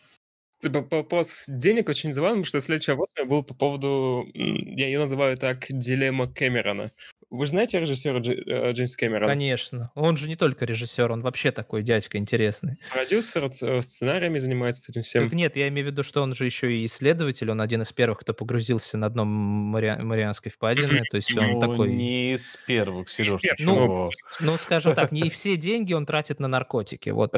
[0.60, 4.88] Типа, вопрос денег очень забавно, потому что следующий вопрос у меня был по поводу, я
[4.88, 6.92] ее называю так, дилемма Кэмерона.
[7.36, 9.28] Вы знаете режиссера Дж, э, Джеймса Кэмерона?
[9.28, 9.92] Конечно.
[9.96, 12.78] Он же не только режиссер, он вообще такой дядька интересный.
[12.92, 15.24] Продюсер, э, сценариями занимается этим всем.
[15.26, 17.92] Так нет, я имею в виду, что он же еще и исследователь, он один из
[17.92, 20.02] первых, кто погрузился на дно Мари...
[20.02, 21.94] Марианской впадины, то есть он Ну, такой...
[21.94, 24.12] не из первых, Сереж, первых, Ну?
[24.42, 27.32] Ну, скажем так, не все деньги он тратит на наркотики, вот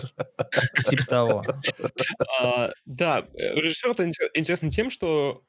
[0.89, 1.43] типа того.
[2.39, 3.91] А, да, э, режиссер
[4.33, 5.43] интересен тем, что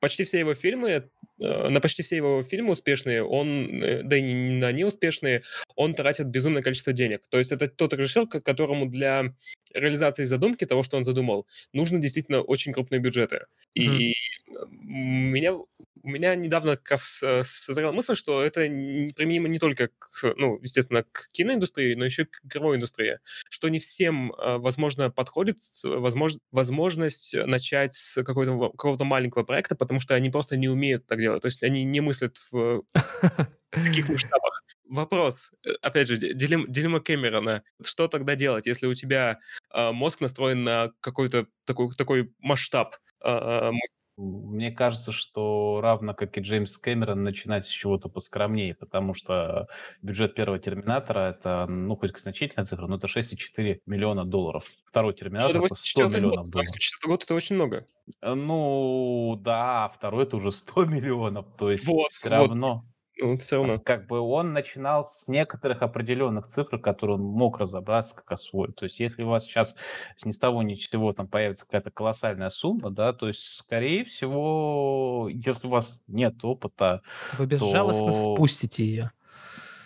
[0.00, 1.08] почти все его фильмы,
[1.40, 5.42] э, на почти все его фильмы успешные, он, э, да и на неуспешные,
[5.74, 7.22] он тратит безумное количество денег.
[7.28, 9.34] То есть это тот режиссер, ко- которому для
[9.74, 13.44] реализации задумки того, что он задумал, нужно действительно очень крупные бюджеты.
[13.74, 13.98] Мгм.
[13.98, 15.54] И э, меня,
[16.06, 20.60] у меня недавно как раз э, созрела мысль, что это применимо не только к, ну,
[20.62, 23.18] естественно, к киноиндустрии, но еще и к игровой индустрии
[23.50, 29.42] что не всем, э, возможно, подходит с- возмож- возможность начать с какой-то, ва- какого-то маленького
[29.42, 31.42] проекта, потому что они просто не умеют так делать.
[31.42, 32.84] То есть они не мыслят в
[33.70, 34.62] таких масштабах.
[34.88, 37.64] Вопрос, э, опять же, ди- дилем- дилемма Кэмерона.
[37.84, 39.40] Что тогда делать, если у тебя
[39.74, 42.94] э, мозг настроен на какой-то такой, такой масштаб
[43.24, 43.96] э, мысли?
[44.18, 49.68] Мне кажется, что равно как и Джеймс Кэмерон, начинать с чего-то поскромнее, потому что
[50.00, 54.64] бюджет первого Терминатора это, ну, хоть значительная цифра, но это 6,4 миллиона долларов.
[54.86, 56.40] Второй Ну, Терминатор это это 100 84 год.
[56.40, 56.72] миллионов долларов.
[56.72, 57.86] 84 год это очень много.
[58.22, 62.50] Э, Ну, да, второй это уже 100 миллионов, то есть Вот, все вот.
[62.50, 62.84] равно.
[63.18, 63.78] Ну, все равно.
[63.78, 68.76] Как бы он начинал с некоторых определенных цифр, которые он мог разобраться, как освоить.
[68.76, 69.74] То есть если у вас сейчас
[70.16, 73.40] с ни с того ни с сего там появится какая-то колоссальная сумма, да, то есть,
[73.40, 77.02] скорее всего, если у вас нет опыта,
[77.32, 79.12] Вы безжалостно то спустите ее.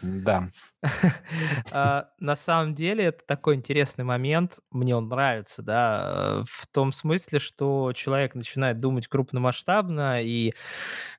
[0.03, 0.49] Да.
[1.73, 6.93] А, На самом деле это такой интересный момент, мне он нравится, да, э, в том
[6.93, 10.55] смысле, что человек начинает думать крупномасштабно и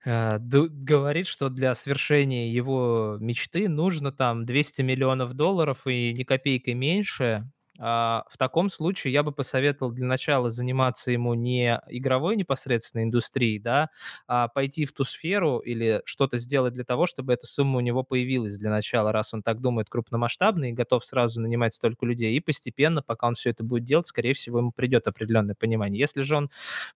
[0.05, 6.73] э, говорит, что для свершения его мечты нужно там 200 миллионов долларов и ни копейкой
[6.73, 7.49] меньше.
[7.79, 13.59] А, В таком случае я бы посоветовал для начала заниматься ему не игровой непосредственно индустрией,
[13.59, 13.89] да,
[14.27, 18.03] а пойти в ту сферу или что-то сделать для того, чтобы эта сумма у него
[18.03, 22.35] появилась для начала, раз он так думает крупномасштабно и готов сразу нанимать столько людей.
[22.35, 25.99] И постепенно, пока он все это будет делать, скорее всего, ему придет определенное понимание.
[25.99, 26.49] Если же он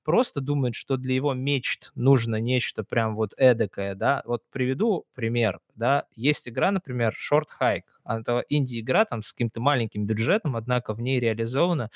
[0.04, 5.60] просто думает, что для его мечт нужно нечто прям вот эдакое, да, вот приведу пример,
[5.76, 11.02] да, есть игра, например, Short Hike, это инди-игра там с каким-то маленьким бюджетом, однако в
[11.02, 11.90] ней реализована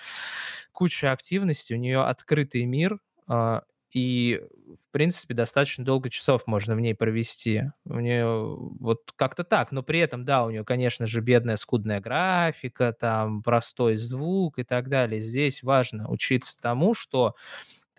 [0.72, 4.40] куча активностей, у нее открытый мир, а, и,
[4.88, 7.64] в принципе, достаточно долго часов можно в ней провести.
[7.86, 12.00] У нее вот как-то так, но при этом, да, у нее, конечно же, бедная скудная
[12.00, 15.22] графика, там простой звук и так далее.
[15.22, 17.36] Здесь важно учиться тому, что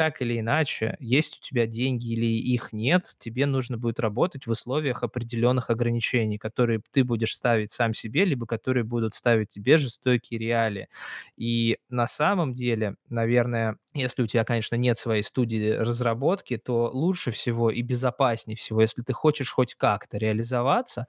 [0.00, 4.50] так или иначе, есть у тебя деньги или их нет, тебе нужно будет работать в
[4.50, 10.40] условиях определенных ограничений, которые ты будешь ставить сам себе, либо которые будут ставить тебе жестокие
[10.40, 10.88] реалии.
[11.36, 17.30] И на самом деле, наверное, если у тебя, конечно, нет своей студии разработки, то лучше
[17.30, 21.06] всего и безопаснее всего, если ты хочешь хоть как-то реализоваться,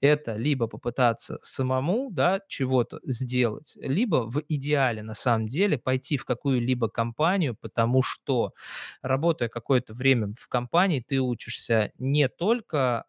[0.00, 6.24] это либо попытаться самому, да, чего-то сделать, либо в идеале, на самом деле, пойти в
[6.24, 8.27] какую-либо компанию, потому что,
[9.02, 13.04] работая какое-то время в компании, ты учишься не только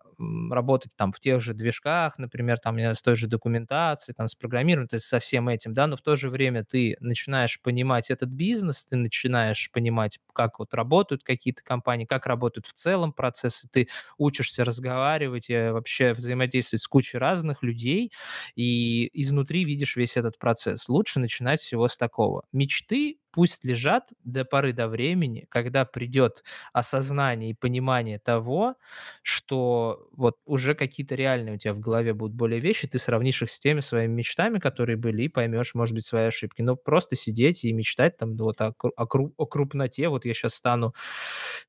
[0.51, 4.89] работать там в тех же движках, например, там с той же документацией, там с программированием,
[4.89, 8.29] то есть со всем этим, да, но в то же время ты начинаешь понимать этот
[8.29, 13.87] бизнес, ты начинаешь понимать, как вот работают какие-то компании, как работают в целом процессы, ты
[14.17, 18.11] учишься разговаривать и вообще взаимодействовать с кучей разных людей,
[18.55, 20.87] и изнутри видишь весь этот процесс.
[20.89, 22.43] Лучше начинать всего с такого.
[22.51, 28.75] Мечты пусть лежат до поры до времени, когда придет осознание и понимание того,
[29.23, 33.51] что вот уже какие-то реальные у тебя в голове будут более вещи, ты сравнишь их
[33.51, 36.61] с теми своими мечтами, которые были, и поймешь, может быть, свои ошибки.
[36.61, 39.05] Но просто сидеть и мечтать там ну, вот о, о
[39.37, 40.93] о крупноте, вот я сейчас стану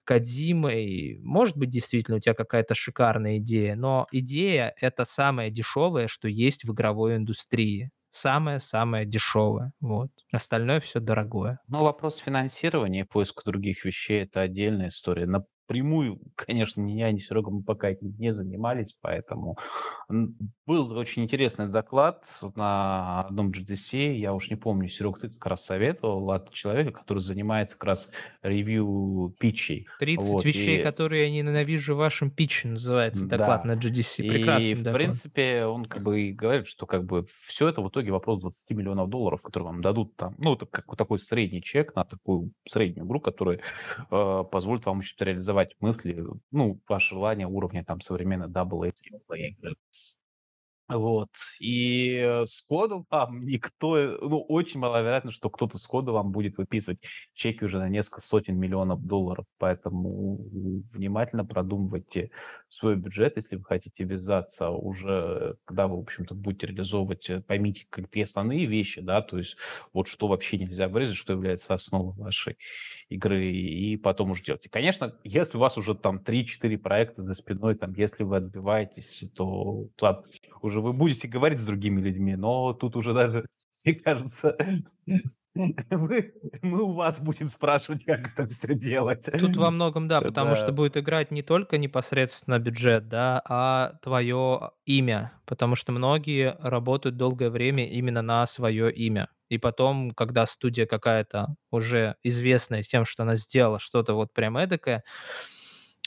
[0.05, 6.29] Кодзимой, может быть, действительно у тебя какая-то шикарная идея, но идея— это самое дешевое, что
[6.29, 7.91] есть в игровой индустрии.
[8.11, 9.73] Самое-самое дешевое.
[9.81, 10.11] Вот.
[10.33, 11.61] Остальное все дорогое.
[11.69, 15.27] Ну, вопрос финансирования и поиска других вещей– это отдельная история.
[15.75, 19.57] Напрямую, конечно, ни я, ни Серега мы пока этим не занимались, поэтому
[20.09, 22.25] был очень интересный доклад
[22.57, 27.21] на одном GDC, я уж не помню, Серег, ты как раз советовал от человека, который
[27.21, 28.11] занимается как раз
[28.43, 29.87] ревью питчей.
[30.01, 33.69] 30 Вот, вещей, и- которые я ненавижу в вашем питче, называется доклад Да.
[33.75, 34.25] на GDC.
[34.25, 34.95] И, Прекрасный в доклад.
[34.97, 38.75] принципе, он как бы и говорит, что как бы все это в итоге вопрос 20
[38.75, 40.35] миллионов долларов, которые вам дадут там.
[40.39, 43.61] Ну, это как такой средний чек на такую среднюю игру, который
[44.11, 49.37] э, позволит вам еще реализовать реализовать мысли, ну, ваше желание уровня там современной double A,
[49.37, 49.75] игры.
[50.91, 51.29] Вот.
[51.61, 56.33] И э, с кодом вам никто, э, ну, очень маловероятно, что кто-то с кода вам
[56.33, 56.99] будет выписывать
[57.33, 59.47] чеки уже на несколько сотен миллионов долларов.
[59.59, 60.39] Поэтому
[60.93, 62.33] внимательно продумывайте
[62.69, 67.87] свой бюджет, если вы хотите ввязаться уже, когда вы, в общем-то, будете реализовывать, э, поймите
[67.89, 69.57] какие основные вещи, да, то есть
[69.93, 72.57] вот что вообще нельзя вырезать, что является основой вашей
[73.09, 74.69] игры, и потом уже делайте.
[74.69, 79.87] Конечно, если у вас уже там 3-4 проекта за спиной, там, если вы отбиваетесь, то
[80.63, 83.47] уже вы будете говорить с другими людьми, но тут уже даже,
[83.85, 84.57] мне кажется,
[85.55, 86.33] мы,
[86.63, 89.29] мы у вас будем спрашивать, как это все делать.
[89.39, 94.71] Тут во многом, да, потому что будет играть не только непосредственно бюджет, да, а твое
[94.85, 99.29] имя, потому что многие работают долгое время именно на свое имя.
[99.49, 105.03] И потом, когда студия какая-то уже известная тем, что она сделала что-то вот прям эдакое,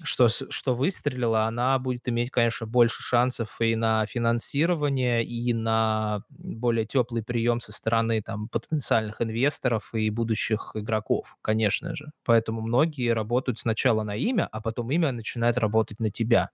[0.03, 6.85] что, что выстрелила, она будет иметь, конечно, больше шансов и на финансирование, и на более
[6.85, 12.11] теплый прием со стороны там, потенциальных инвесторов и будущих игроков, конечно же.
[12.25, 16.49] Поэтому многие работают сначала на имя, а потом имя начинает работать на тебя.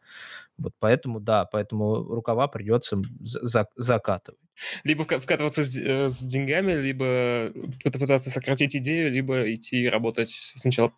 [0.58, 4.40] Вот поэтому, да, поэтому рукава придется за закатывать.
[4.84, 7.52] Либо вкатываться с, э, с деньгами, либо
[7.84, 10.94] пытаться сократить идею, либо идти работать сначала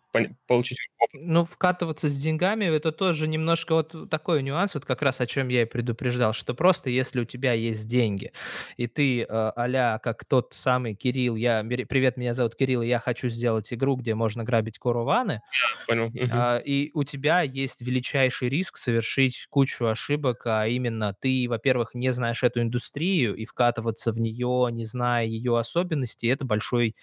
[0.46, 1.22] получить опыт.
[1.24, 5.48] Ну, вкатываться с деньгами это тоже немножко вот такой нюанс, вот как раз о чем
[5.48, 8.32] я и предупреждал, что просто если у тебя есть деньги,
[8.76, 13.28] и ты а как тот самый Кирилл, я привет, меня зовут Кирилл, и я хочу
[13.28, 15.42] сделать игру, где можно грабить корованы,
[15.86, 16.12] понял.
[16.28, 22.10] А, и у тебя есть величайший риск совершить кучу ошибок, а именно ты, во-первых, не
[22.12, 26.96] знаешь эту индустрию, и вкатываться в нее, не зная ее особенностей, это большой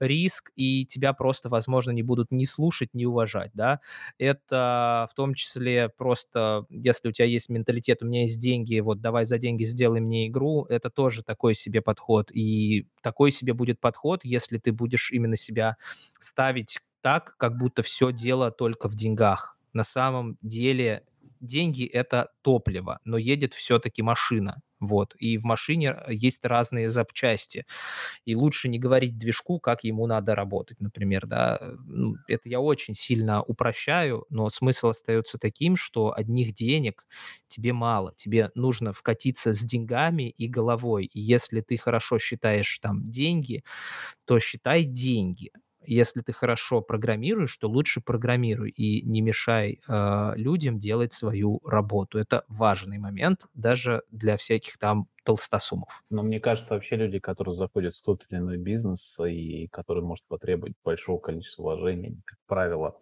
[0.00, 3.80] риск, и тебя просто, возможно, не будут ни слушать, ни уважать, да.
[4.18, 9.00] Это в том числе просто, если у тебя есть менталитет, у меня есть деньги, вот
[9.00, 13.80] давай за деньги сделай мне игру, это тоже такой себе подход, и такой себе будет
[13.80, 15.76] подход, если ты будешь именно себя
[16.18, 19.58] ставить так, как будто все дело только в деньгах.
[19.72, 21.04] На самом деле
[21.46, 24.60] деньги— это топливо, но едет все-таки машина.
[24.80, 25.14] Вот.
[25.18, 27.64] И в машине э, есть разные запчасти.
[28.24, 31.26] И лучше не говорить движку, как ему надо работать, например.
[31.26, 31.58] Да?
[31.86, 37.06] Ну, это я очень сильно упрощаю, но смысл остается таким, что одних денег
[37.48, 38.12] тебе мало.
[38.16, 41.06] Тебе нужно вкатиться с деньгами и головой.
[41.06, 43.64] И если ты хорошо считаешь там деньги,
[44.26, 45.50] то считай деньги
[45.86, 52.18] если ты хорошо программируешь, то лучше программируй и не мешай э, людям делать свою работу.
[52.18, 56.02] Это важный момент даже для всяких там толстосумов.
[56.10, 60.24] Но мне кажется, вообще люди, которые заходят в тот или иной бизнес и которые может
[60.26, 62.98] потребовать большого количества вложений, как правило,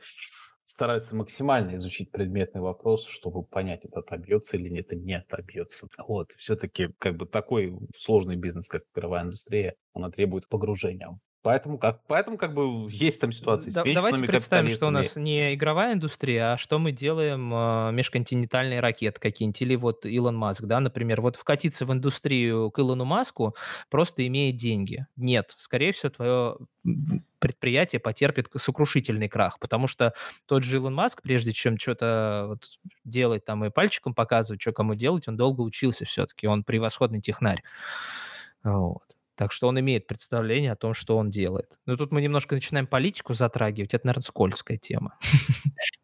[0.65, 5.87] стараются максимально изучить предметный вопрос, чтобы понять, это отобьется или это не отобьется.
[6.07, 12.01] Вот, все-таки как бы такой сложный бизнес, как игровая индустрия, она требует погружения Поэтому как,
[12.07, 16.53] поэтому как бы есть там ситуации Да, давайте представим, что у нас не игровая индустрия,
[16.53, 21.21] а что мы делаем э, межконтинентальные ракеты какие-нибудь, или вот Илон Маск, да, например.
[21.21, 23.57] Вот вкатиться в индустрию к Илону Маску
[23.91, 25.07] просто имея деньги.
[25.17, 26.57] Нет, скорее всего, твое
[27.41, 30.15] предприятие потерпит сокрушительный крах, потому что
[30.47, 32.67] тот же Илон Маск, прежде чем что-то вот
[33.05, 37.63] делать там и пальчиком показывать, что кому делать, он долго учился все-таки, он превосходный технарь.
[38.65, 39.03] Вот.
[39.37, 41.79] Так что он имеет представление о том, что он делает.
[41.87, 43.95] Но тут мы немножко начинаем политику затрагивать.
[43.95, 45.19] Это, наверное, скользкая тема.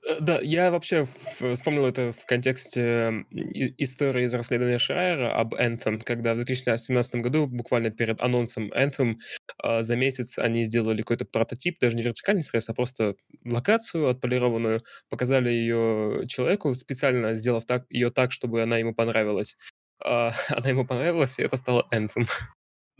[0.08, 1.06] Э, да, я вообще
[1.54, 7.90] вспомнил это в контексте истории из расследования Шрайера об Anthem, когда в 2017 году, буквально
[7.90, 9.16] перед анонсом Anthem,
[9.62, 14.82] а, за месяц они сделали какой-то прототип, даже не вертикальный срез, а просто локацию отполированную,
[15.10, 19.56] показали ее человеку, специально сделав так, ее так, чтобы она ему понравилась.
[20.02, 22.26] А, она ему понравилась, и это стало Anthem.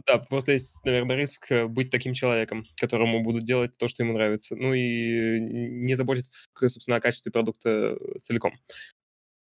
[0.07, 4.13] Да, просто есть, наверное, риск э, быть таким человеком, которому будут делать то, что ему
[4.13, 4.55] нравится.
[4.57, 8.55] Ну и не заботиться, собственно, о качестве продукта целиком.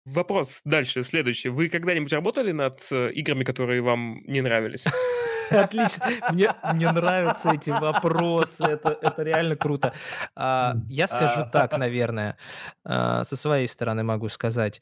[0.05, 1.49] Вопрос дальше, следующий.
[1.49, 4.85] Вы когда-нибудь работали над э, играми, которые вам не нравились?
[5.51, 6.05] Отлично.
[6.31, 8.63] Мне, мне нравятся эти вопросы.
[8.63, 9.93] Это, это реально круто.
[10.35, 11.49] А, я скажу а.
[11.49, 12.37] так, наверное.
[12.83, 14.81] А, со своей стороны могу сказать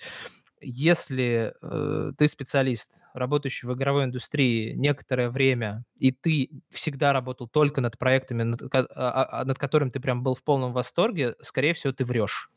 [0.61, 7.81] если э, ты специалист, работающий в игровой индустрии некоторое время, и ты всегда работал только
[7.81, 11.93] над проектами, над, а, а, над которым ты прям был в полном восторге, скорее всего,
[11.93, 12.49] ты врешь.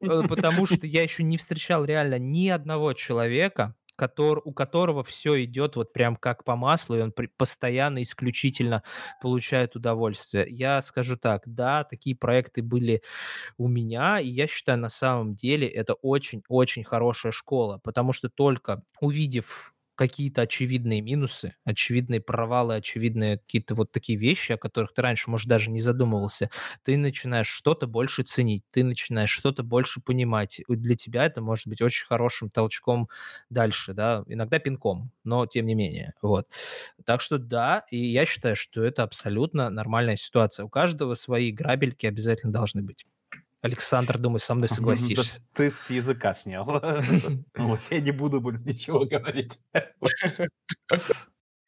[0.00, 5.44] Э, потому что я еще не встречал реально ни одного человека, котор, у которого все
[5.44, 8.82] идет вот прям как по маслу, и он при, постоянно, исключительно
[9.20, 10.46] получает удовольствие.
[10.48, 13.02] Я скажу так, да, такие проекты были
[13.58, 18.82] у меня, и я считаю, на самом деле это очень-очень хорошая школа, потому что только
[19.00, 25.30] увидев какие-то очевидные минусы, очевидные провалы, очевидные какие-то вот такие вещи, о которых ты раньше,
[25.30, 26.50] может, даже не задумывался,
[26.84, 30.60] ты начинаешь что-то больше ценить, ты начинаешь что-то больше понимать.
[30.66, 33.08] И для тебя это может быть очень хорошим толчком
[33.50, 36.48] дальше, да, иногда пинком, но тем не менее, вот.
[37.04, 40.64] Так что да, и я считаю, что это абсолютно нормальная ситуация.
[40.64, 43.04] У каждого свои грабельки обязательно должны быть.
[43.64, 45.40] Александр, думаю, со мной согласишься.
[45.54, 46.66] Ты с языка снял.
[47.56, 49.58] Вот я не буду больше ничего говорить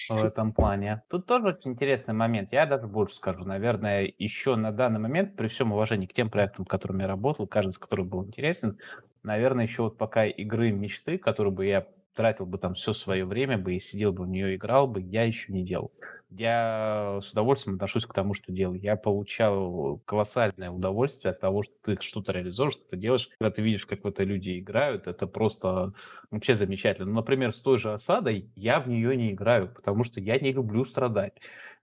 [0.09, 1.03] в этом плане.
[1.09, 2.51] Тут тоже очень интересный момент.
[2.53, 3.45] Я даже больше скажу.
[3.45, 7.71] Наверное, еще на данный момент, при всем уважении к тем проектам, которыми я работал, каждый
[7.71, 8.79] из которых был интересен,
[9.23, 11.87] наверное, еще вот пока игры мечты, которые бы я
[12.17, 15.23] тратил бы там все свое время бы и сидел бы в нее играл бы, я
[15.25, 15.93] еще не делал.
[16.31, 18.81] Я с удовольствием отношусь к тому, что делаю.
[18.81, 23.31] Я получал колоссальное удовольствие от того, что ты что-то реализуешь, что ты делаешь.
[23.39, 25.93] Когда ты видишь, как в это люди играют, это просто
[26.31, 27.09] вообще замечательно.
[27.09, 30.53] Ну, например, с той же осадой я в нее не играю, потому что я не
[30.53, 31.35] люблю страдать.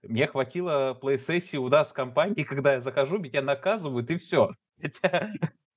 [0.02, 4.50] Мне хватило плей-сессии у нас в компании, когда я захожу, меня наказывают, и все.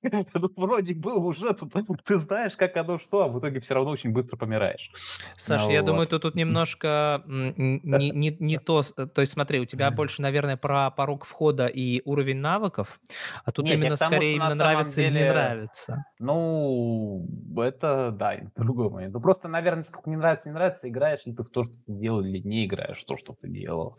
[0.32, 1.72] Тут вроде бы уже тут
[2.04, 4.90] ты знаешь, как оно что, а в итоге все равно очень быстро помираешь.
[5.36, 5.82] Саш, Ну я вот.
[5.82, 9.90] думаю, ты тут немножко м, не, не, не то, с- то есть смотри, у тебя
[9.90, 13.00] больше, наверное, про порог входа и уровень навыков,
[13.44, 16.04] а тут Нет, именно тому, скорее именно нравится или не деле, нравится.
[16.18, 17.26] ну,
[17.58, 19.14] это, да, момент.
[19.14, 21.92] Ну, просто, наверное, сколько не нравится, не нравится, играешь ли ты в то, что ты
[21.92, 23.98] делал, или не играешь в то, что ты делал.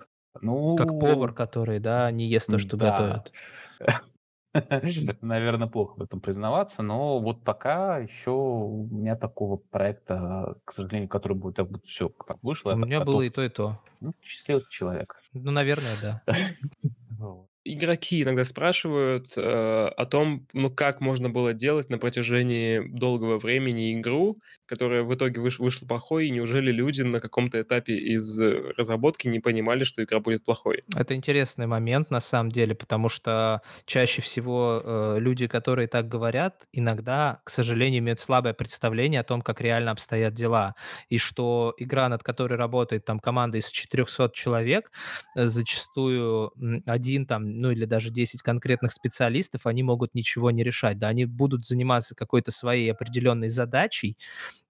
[0.76, 2.78] Как повар, Ну, который, да, не ест то, что да.
[2.78, 3.34] готовит.
[5.22, 11.10] Наверное, плохо в этом признаваться, но вот пока еще у меня такого проекта, к сожалению,
[11.10, 13.16] который будет, вот все так вышло, У так меня готов.
[13.16, 13.80] было и то, и то.
[14.00, 15.16] Ну, счастливый человек.
[15.34, 16.24] Ну, наверное, да.
[17.72, 23.94] Игроки иногда спрашивают э, о том, ну как можно было делать на протяжении долгого времени
[23.94, 28.74] игру, которая в итоге выш- вышла плохой, и неужели люди на каком-то этапе из э,
[28.76, 30.84] разработки не понимали, что игра будет плохой?
[30.96, 36.68] Это интересный момент на самом деле, потому что чаще всего э, люди, которые так говорят,
[36.72, 40.74] иногда, к сожалению, имеют слабое представление о том, как реально обстоят дела,
[41.10, 44.92] и что игра, над которой работает там команда из 400 человек,
[45.36, 46.52] э, зачастую
[46.88, 51.26] один там, ну или даже 10 конкретных специалистов, они могут ничего не решать, да, они
[51.26, 54.18] будут заниматься какой-то своей определенной задачей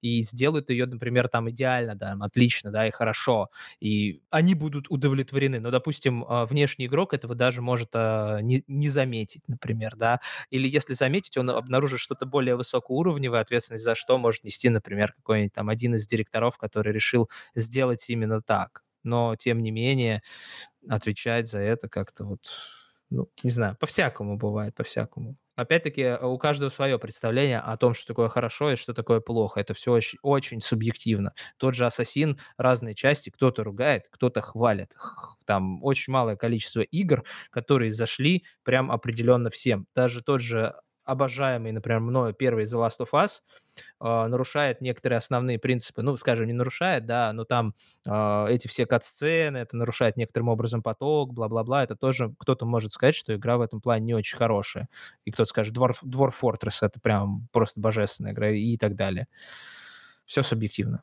[0.02, 5.60] и сделают ее, например, там идеально, да, отлично, да, и хорошо, и они будут удовлетворены.
[5.60, 10.20] Но, допустим, а, внешний игрок этого даже может а, не, не заметить, например, да,
[10.50, 15.54] или если заметить, он обнаружит что-то более высокоуровневое, ответственность за что может нести, например, какой-нибудь
[15.54, 18.84] там один из директоров, который решил сделать именно так.
[19.04, 20.22] Но, тем не менее,
[20.90, 22.52] отвечать за это как-то вот,
[23.10, 25.36] ну, не знаю, по-всякому бывает, по-всякому.
[25.56, 29.60] Опять-таки, э, у каждого свое представление о том, что такое хорошо и что такое плохо.
[29.60, 31.34] Это все очень, очень субъективно.
[31.58, 34.94] Тот же Ассасин, разные части, кто-то ругает, кто-то хвалит.
[35.46, 39.88] Там очень малое количество игр, которые зашли прям определенно всем.
[39.96, 40.76] Даже тот же
[41.10, 43.42] обожаемый, например, мною первый The Last of Us
[44.00, 46.02] а, нарушает некоторые основные принципы.
[46.02, 47.74] Ну, скажем, не нарушает, да, но там
[48.08, 51.84] а, эти все кат-сцены, это нарушает некоторым образом поток, бла-бла-бла.
[51.84, 54.88] Это тоже кто-то может сказать, что игра в этом плане не очень хорошая.
[55.26, 59.28] И кто-то скажет, Dwarf, Dwarf Fortress это прям просто божественная игра и так далее.
[60.26, 61.02] Все субъективно.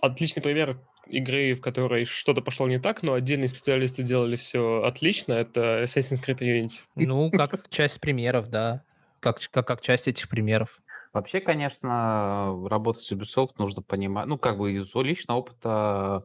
[0.00, 5.32] Отличный пример игры, в которой что-то пошло не так, но отдельные специалисты делали все отлично,
[5.32, 6.78] это Assassin's Creed Unity.
[6.94, 8.84] Ну, как часть примеров, да.
[9.20, 10.78] Как, как, как часть этих примеров.
[11.12, 16.24] Вообще, конечно, работать с Ubisoft нужно понимать, ну, как бы из личного опыта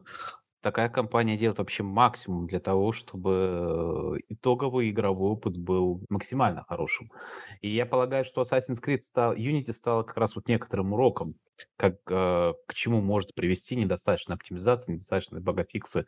[0.64, 7.12] такая компания делает вообще максимум для того, чтобы итоговый игровой опыт был максимально хорошим.
[7.60, 11.34] И я полагаю, что Assassin's Creed стал, Unity стала как раз вот некоторым уроком,
[11.76, 16.06] как, э, к чему может привести недостаточная оптимизация, недостаточные багафиксы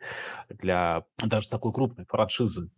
[0.49, 2.71] для даже такой крупной франшизы.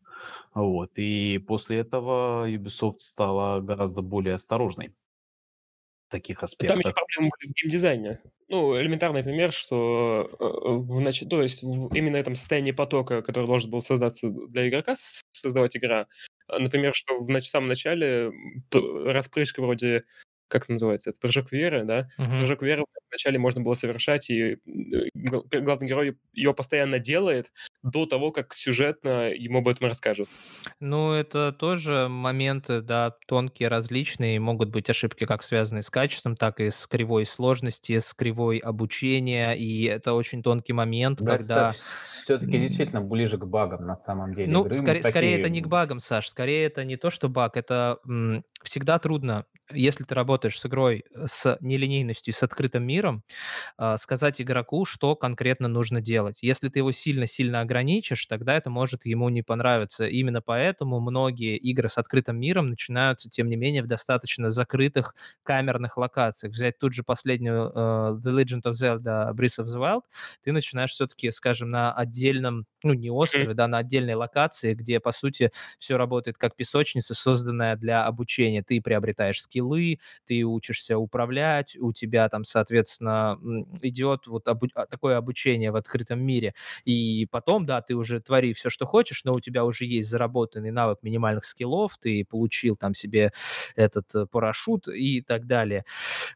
[0.53, 0.91] Вот.
[0.97, 4.93] И после этого Ubisoft стала гораздо более осторожной
[6.09, 6.95] таких Там еще аспектах.
[6.95, 8.19] проблемы были в геймдизайне.
[8.47, 11.23] Ну, элементарный пример, что э, в нач...
[11.29, 14.95] то есть в именно этом состоянии потока, который должен был создаться для игрока,
[15.31, 16.07] создавать игра,
[16.47, 17.49] а, например, что в нач...
[17.49, 18.31] самом начале
[18.71, 20.03] распрыжка вроде
[20.49, 22.09] как это называется, это прыжок веры, да?
[22.17, 22.37] Мгм.
[22.37, 27.51] Прыжок веры вначале можно было совершать, и главный герой ее постоянно делает
[27.83, 30.29] до того, как сюжетно ему об этом расскажут.
[30.79, 34.39] Ну, это тоже моменты, да, тонкие, различные.
[34.39, 39.53] Могут быть ошибки, как связанные с качеством, так и с кривой сложности, с кривой обучения.
[39.53, 41.71] И это очень тонкий момент, Да, когда...
[42.23, 44.51] все-таки действительно ближе к багам на самом деле.
[44.51, 44.75] Ну, игры.
[44.75, 45.11] скорее, такие...
[45.11, 46.29] скорее это не к багам, Саш.
[46.29, 47.55] Скорее это не то, что баг.
[47.57, 53.23] Это м, всегда трудно если ты работаешь с игрой с нелинейностью, с открытым миром,
[53.77, 56.39] э, сказать игроку, что конкретно нужно делать.
[56.41, 60.05] Если ты его сильно-сильно ограничишь, тогда это может ему не понравиться.
[60.07, 65.97] Именно поэтому многие игры с открытым миром начинаются, тем не менее, в достаточно закрытых камерных
[65.97, 66.53] локациях.
[66.53, 70.01] Взять тут же последнюю uh, The Legend of Zelda Breath of the Wild,
[70.43, 75.11] ты начинаешь все-таки, скажем, на отдельном, ну, не острове, да, на отдельной локации, где, по
[75.11, 78.63] сути, все работает как песочница, созданная для обучения.
[78.63, 83.37] Ты приобретаешь скилл скиллы, ты учишься управлять, у тебя там, соответственно,
[83.81, 86.53] идет вот обу- такое обучение в открытом мире.
[86.85, 90.71] И потом, да, ты уже твори все, что хочешь, но у тебя уже есть заработанный
[90.71, 93.31] навык минимальных скиллов, ты получил там себе
[93.75, 95.85] этот э, парашют и так далее.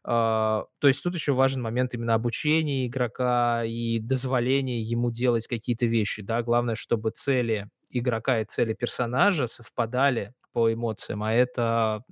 [0.04, 5.86] А, то есть тут еще важен момент именно обучения игрока и дозволения ему делать какие-то
[5.86, 12.04] вещи, да, главное, чтобы цели игрока и цели персонажа совпадали по эмоциям, а это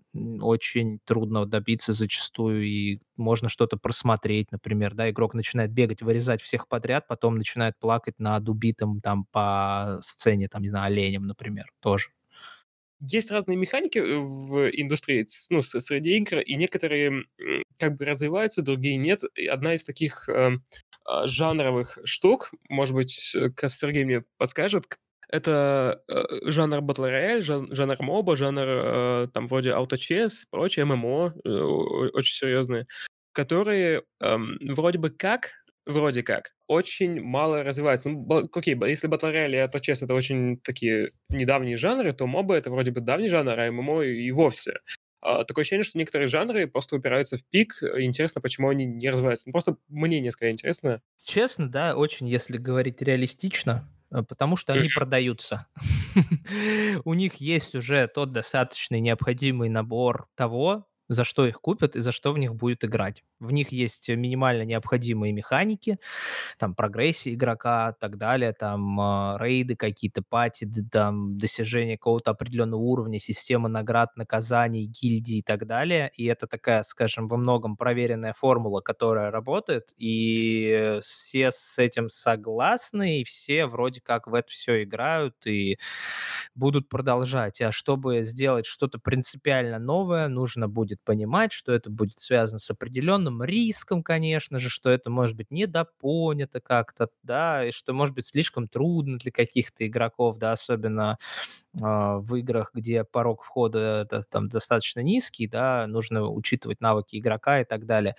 [0.43, 6.69] очень трудно добиться зачастую, и можно что-то просмотреть, например, да, игрок начинает бегать, вырезать всех
[6.69, 12.09] подряд, потом начинает плакать над убитым там по сцене, там, не знаю, оленем, например, тоже.
[13.01, 17.25] Есть разные механики э, в индустрии, ну, среди игр, и некоторые
[17.79, 19.23] как бы развиваются, другие нет.
[19.37, 20.59] И одна из таких э,
[21.25, 24.87] жанровых штук, может быть, э, Сергей мне подскажет,
[25.33, 31.35] это э, жанр Battle Royale, жан, жанр моба, жанр э, там вроде AutoChess, прочее, ММО,
[31.45, 32.87] э, очень серьезные,
[33.33, 34.37] которые э,
[34.69, 35.53] вроде бы как,
[35.87, 38.11] вроде как, очень мало развиваются.
[38.11, 42.71] Ну, окей, если Battle Royale и AutoChess это очень такие недавние жанры, то моба это
[42.71, 44.75] вроде бы давний жанр, а ММО и вовсе.
[45.25, 47.81] Uh, такое ощущение, что некоторые жанры просто упираются в пик.
[47.81, 49.49] Интересно, почему они не развиваются.
[49.49, 51.01] Ну, просто мнение, скорее, интересно.
[51.23, 55.67] Честно, да, очень, если говорить реалистично, Э, потому что они продаются.
[57.05, 62.13] У них есть уже тот достаточный необходимый набор того, за что их купят и за
[62.13, 63.23] что в них будет играть.
[63.41, 65.99] В них есть минимально необходимые механики,
[66.59, 73.19] там прогрессия игрока так далее, там э, рейды какие-то, пати, там достижение какого-то определенного уровня,
[73.19, 76.11] система наград, наказаний, гильдии и так далее.
[76.17, 83.21] И это такая, скажем, во многом проверенная формула, которая работает, и все с этим согласны,
[83.21, 85.79] и все вроде как в это все играют и
[86.55, 87.61] будут продолжать.
[87.61, 93.43] А чтобы сделать что-то принципиально новое, нужно будет понимать, что это будет связано с определенным
[93.43, 98.69] риском, конечно же, что это может быть недопонято как-то, да, и что может быть слишком
[98.69, 101.19] трудно для каких-то игроков, да, особенно
[101.75, 107.61] э, в играх, где порог входа да, там достаточно низкий, да, нужно учитывать навыки игрока
[107.61, 108.17] и так далее.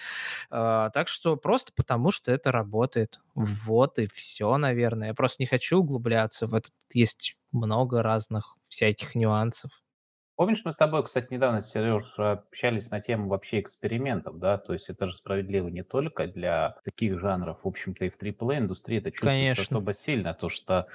[0.51, 3.19] Э, так что просто потому, что это работает.
[3.35, 5.09] Вот и все, наверное.
[5.09, 6.73] Я просто не хочу углубляться в этот.
[6.93, 9.82] Есть много разных всяких нюансов.
[10.35, 14.57] Помнишь, мы с тобой, кстати, недавно, Сереж, общались на тему вообще экспериментов, да?
[14.57, 18.57] То есть это же справедливо не только для таких жанров, в общем-то, и в AAA
[18.57, 19.61] индустрии это чувствуется Конечно.
[19.61, 20.87] особо сильно, то что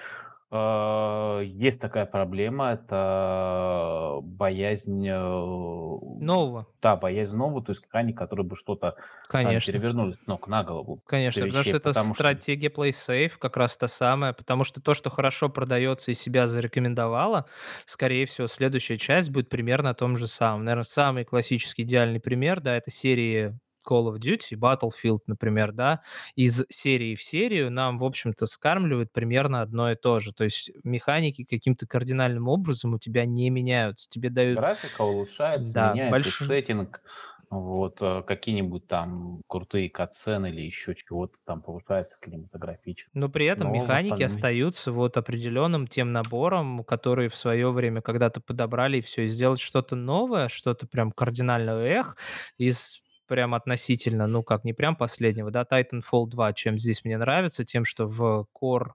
[0.50, 5.06] а, есть такая проблема, это боязнь...
[5.06, 6.66] Э, нового.
[6.80, 8.96] Да, боязнь нового, то есть механик, который бы что-то
[9.28, 9.70] Конечно.
[9.70, 11.02] перевернули ног на голову.
[11.06, 12.82] Конечно, потому что это потому стратегия что...
[12.82, 17.46] play safe, как раз та самая, потому что то, что хорошо продается и себя зарекомендовало,
[17.84, 20.64] скорее всего, следующая часть будет примерно о том же самом.
[20.64, 23.58] Наверное, самый классический идеальный пример, да, это серии
[23.88, 26.02] Call of Duty, Battlefield, например, да,
[26.34, 30.32] из серии в серию нам, в общем-то, скармливают примерно одно и то же.
[30.32, 34.08] То есть механики каким-то кардинальным образом у тебя не меняются.
[34.08, 34.58] Тебе дают...
[34.58, 36.38] Графика улучшается, да, меняется больш...
[36.38, 37.02] сеттинг,
[37.50, 43.10] вот, э, какие-нибудь там крутые катсцены или еще чего-то там повышается кинематографически.
[43.14, 48.40] Но при этом Но механики остаются вот определенным тем набором, который в свое время когда-то
[48.40, 52.16] подобрали и все, и сделать что-то новое, что-то прям кардинально эх,
[52.58, 57.64] из прям относительно, ну как, не прям последнего, да, Titanfall 2, чем здесь мне нравится,
[57.64, 58.90] тем, что в Core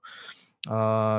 [0.66, 0.70] э,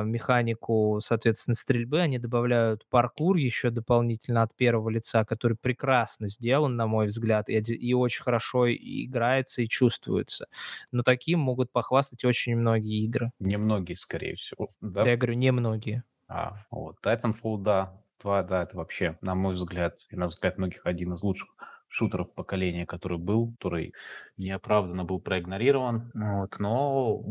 [0.04, 6.86] механику, соответственно, стрельбы они добавляют паркур еще дополнительно от первого лица, который прекрасно сделан, на
[6.86, 10.46] мой взгляд, и, и очень хорошо играется и чувствуется.
[10.92, 13.32] Но таким могут похвастать очень многие игры.
[13.40, 14.68] Немногие, скорее всего.
[14.80, 16.04] Да, да я говорю, немногие.
[16.28, 20.84] А, вот, Titanfall, да, 2, да, это вообще, на мой взгляд, и на взгляд многих,
[20.84, 21.48] один из лучших
[21.86, 23.94] шутеров поколения, который был, который
[24.36, 26.10] неоправданно был проигнорирован.
[26.12, 27.22] Вот, но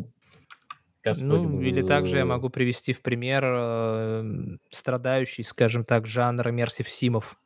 [1.04, 6.90] Сейчас ну, или также я могу привести в пример э, страдающий, скажем так, жанр иммерсив
[6.90, 7.38] симов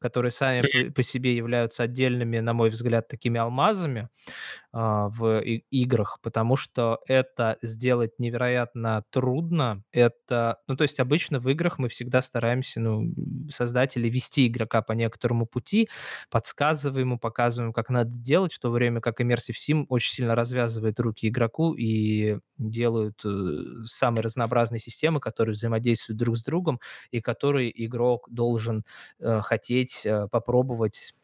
[0.00, 4.08] которые сами по, себе являются отдельными, на мой взгляд, такими алмазами
[4.72, 9.82] в и- играх, потому что это сделать невероятно трудно.
[9.92, 13.12] Это, ну, то есть обычно в играх мы всегда стараемся, ну,
[13.50, 15.88] создатели вести игрока по некоторому пути,
[16.30, 21.00] подсказываем ему, показываем, как надо делать, в то время как Immersive Sim очень сильно развязывает
[21.00, 23.28] руки игроку и делают э,
[23.86, 28.84] самые разнообразные системы, которые взаимодействуют друг с другом и которые игрок должен
[29.18, 31.19] э, хотеть э, попробовать а,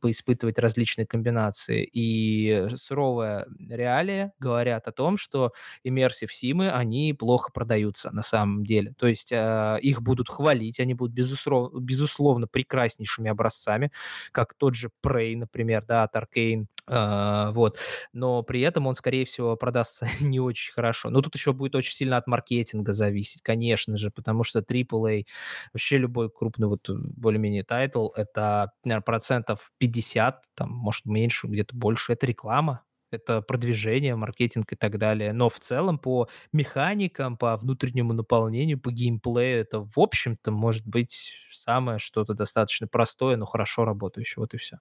[0.00, 1.88] поиспытывать различные комбинации.
[1.92, 5.52] И суровая реалия говорят о том, что
[5.84, 8.94] immersive симы, они плохо продаются на самом деле.
[8.98, 13.90] То есть э, их будут хвалить, они будут безусловно, безусловно прекраснейшими образцами,
[14.32, 17.78] как тот же Prey, например, да, от Arkane, Uh, вот.
[18.12, 21.10] Но при этом он, скорее всего, продастся не очень хорошо.
[21.10, 25.26] Но тут еще будет очень сильно от маркетинга зависеть, конечно же, потому что AAA,
[25.72, 32.12] вообще любой крупный вот более-менее title, это, наверное, процентов 50, там, может, меньше, где-то больше,
[32.12, 35.32] это реклама, это продвижение, маркетинг и так далее.
[35.32, 41.32] Но в целом по механикам, по внутреннему наполнению, по геймплею, это, в общем-то, может быть
[41.50, 44.40] самое что-то достаточно простое, но хорошо работающее.
[44.40, 44.78] Вот и все.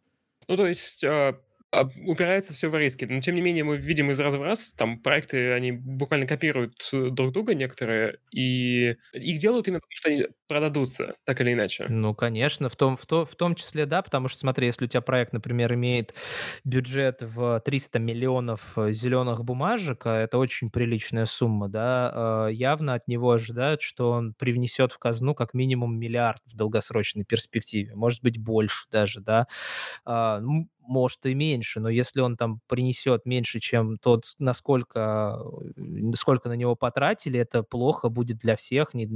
[0.48, 1.40] Ну, то есть а, а,
[2.06, 3.06] упирается все в риски.
[3.06, 6.90] Но, тем не менее, мы видим из раза в раз, там проекты, они буквально копируют
[6.94, 11.92] э, друг друга некоторые, и их делают именно потому, что они продадутся, так или иначе.
[11.92, 14.88] Ну, конечно, в том, в, то, в том числе, да, потому что, смотри, если у
[14.88, 16.16] тебя проект, например, имеет
[16.64, 22.96] бюджет в 300 миллионов э, зеленых бумажек, а это очень приличная сумма, да, а, явно
[22.96, 28.24] от него ожидают, что он привнесет в казну как минимум миллиард в долгосрочной перспективе, может
[28.24, 29.46] быть, больше даже, да.
[30.88, 35.40] Может и меньше, но если он там принесет меньше, чем тот, насколько
[36.16, 39.08] сколько на него потратили, это плохо будет для всех, не,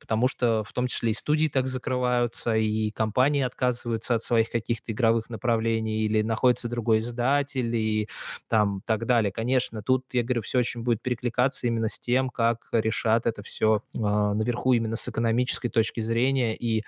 [0.00, 4.92] потому что в том числе и студии так закрываются, и компании отказываются от своих каких-то
[4.92, 8.08] игровых направлений, или находится другой издатель, и
[8.48, 9.30] там так далее.
[9.32, 13.82] Конечно, тут, я говорю, все очень будет перекликаться именно с тем, как решат это все
[13.94, 16.84] э, а, наверху именно с экономической точки зрения, и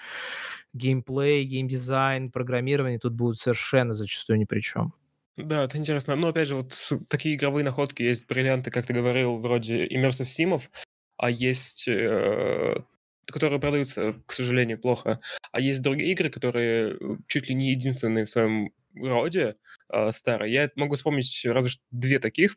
[0.72, 4.94] геймплей, геймдизайн, программирование тут будут совершенно зачастую ни при чем.
[5.36, 6.14] Да, это интересно.
[6.14, 10.70] Но опять же, вот такие игровые находки есть бриллианты, как ты говорил, вроде Immersive Simов,
[11.16, 12.76] а есть, э,
[13.26, 15.18] которые продаются, к сожалению, плохо.
[15.50, 19.56] А есть другие игры, которые э, чуть ли не единственные в своем роде
[19.92, 20.52] э, старые.
[20.52, 22.56] Я могу вспомнить разве что две таких.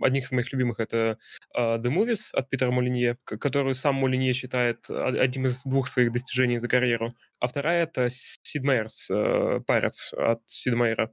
[0.00, 1.18] Одних из моих любимых это
[1.54, 6.58] э, The Movies от Питера Молинье, которую сам Молинье считает одним из двух своих достижений
[6.58, 7.14] за карьеру.
[7.40, 11.12] А вторая это Sid Meier's э, Pirates от Сид Мейера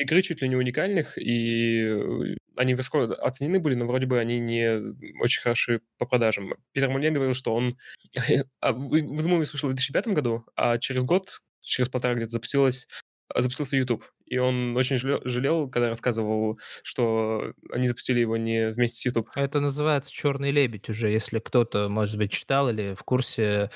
[0.00, 4.38] игры чуть ли не уникальных, и э, они высоко оценены были, но вроде бы они
[4.38, 6.54] не очень хороши по продажам.
[6.72, 7.78] Питер Мульен говорил, что он...
[8.60, 12.86] а, Movies вышел в 2005 году, а через год, через полтора где-то запустилась
[13.34, 14.04] запустился YouTube.
[14.26, 19.28] И он очень жалел, когда рассказывал, что они запустили его не вместе с YouTube.
[19.34, 23.70] Это называется «Черный лебедь» уже, если кто-то, может быть, читал или в курсе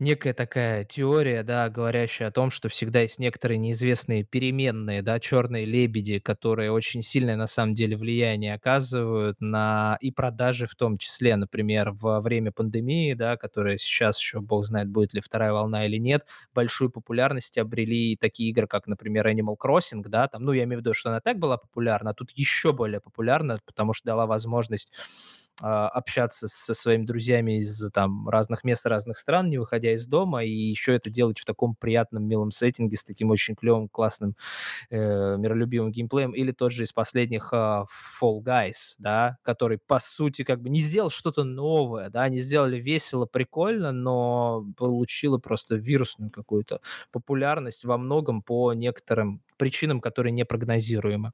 [0.00, 5.64] некая такая теория, да, говорящая о том, что всегда есть некоторые неизвестные переменные, да, черные
[5.64, 11.36] лебеди, которые очень сильное на самом деле влияние оказывают на и продажи в том числе,
[11.36, 15.96] например, во время пандемии, да, которая сейчас еще, бог знает, будет ли вторая волна или
[15.96, 20.80] нет, большую популярность обрели такие игры, как, например, Animal Crossing, да, там, ну, я имею
[20.80, 24.26] в виду, что она так была популярна, а тут еще более популярна, потому что дала
[24.26, 24.92] возможность
[25.60, 30.50] общаться со своими друзьями из там разных мест, разных стран, не выходя из дома, и
[30.50, 34.36] еще это делать в таком приятном, милом сеттинге с таким очень клевым, классным,
[34.90, 34.96] э,
[35.36, 40.60] миролюбивым геймплеем, или тот же из последних э, Fall Guys, да, который, по сути, как
[40.62, 46.80] бы не сделал что-то новое, да, они сделали весело, прикольно, но получило просто вирусную какую-то
[47.12, 51.32] популярность во многом по некоторым причинам, которые непрогнозируемы.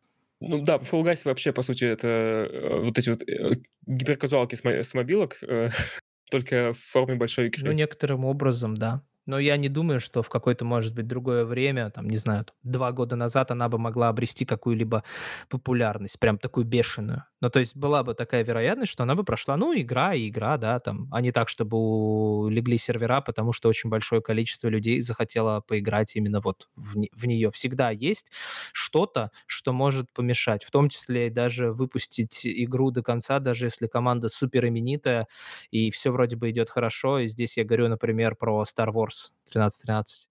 [0.49, 4.65] Ну да, Fall Guys вообще, по сути, это э, вот эти вот э, гиперказуалки с,
[4.65, 5.71] мо- с мобилок, э,
[6.31, 7.65] только в форме большой игры.
[7.65, 9.03] Ну, некоторым образом, да.
[9.27, 12.57] Но я не думаю, что в какое-то, может быть, другое время, там, не знаю, там,
[12.63, 15.03] 2 года назад она бы могла обрести какую-либо
[15.49, 17.25] популярность, прям такую бешеную.
[17.41, 20.57] Ну, то есть была бы такая вероятность, что она бы прошла, ну, игра и игра,
[20.59, 25.61] да, там, а не так, чтобы легли сервера, потому что очень большое количество людей захотело
[25.61, 27.51] поиграть именно вот в, не- в нее.
[27.51, 28.31] Всегда есть
[28.73, 33.87] что-то, что может помешать, в том числе и даже выпустить игру до конца, даже если
[33.87, 35.27] команда супер именитая,
[35.71, 37.21] и все вроде бы идет хорошо.
[37.21, 39.14] И здесь я говорю, например, про Star Wars
[39.59, 40.29] 1313.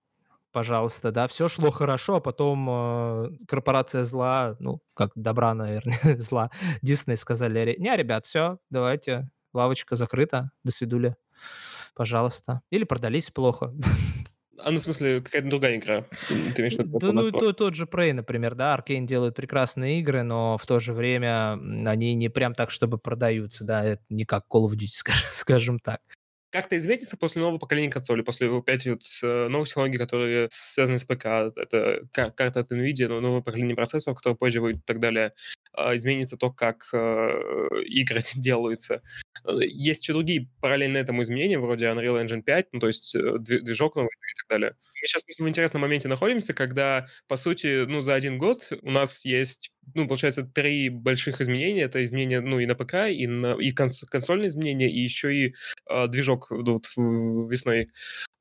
[0.52, 6.52] Пожалуйста, да, все шло хорошо, а потом э, корпорация зла, ну, как добра, наверное, зла,
[6.84, 11.16] Дисней сказали, «Ре- не, ребят, все, давайте, лавочка закрыта, до свидули,
[11.96, 12.62] пожалуйста.
[12.70, 13.74] Или продались плохо.
[14.60, 16.06] А, ну, в смысле, какая-то другая игра.
[16.28, 20.58] Ты имеешь Да, ну, то- тот же Prey, например, да, Arkane делают прекрасные игры, но
[20.58, 21.54] в то же время
[21.90, 25.80] они не прям так, чтобы продаются, да, это не как Call of Duty, скажем, скажем
[25.80, 26.00] так.
[26.54, 31.04] Как-то изменится после нового поколения консолей, после опять вот э, новых технологий, которые связаны с
[31.04, 31.26] ПК,
[31.56, 35.34] это кар- карта от NVIDIA, но новое поколение процессоров, которые позже выйдут и так далее,
[35.96, 36.98] изменится то, как э,
[37.86, 39.02] игры делаются.
[39.46, 43.20] Э, Есть еще другие параллельно этому изменения, вроде Unreal Engine 5, ну, то есть э,
[43.20, 44.76] дви- движок новый и так далее.
[45.02, 49.26] Мы сейчас в интересном моменте находимся, когда, по сути, ну, за один год у нас
[49.26, 51.84] есть, ну, получается, три больших изменения.
[51.84, 55.56] Это изменения, ну, и на ПК, и, на, и конс- консольные изменения, и еще и
[55.90, 56.86] э, движок ну, вот
[57.50, 57.90] весной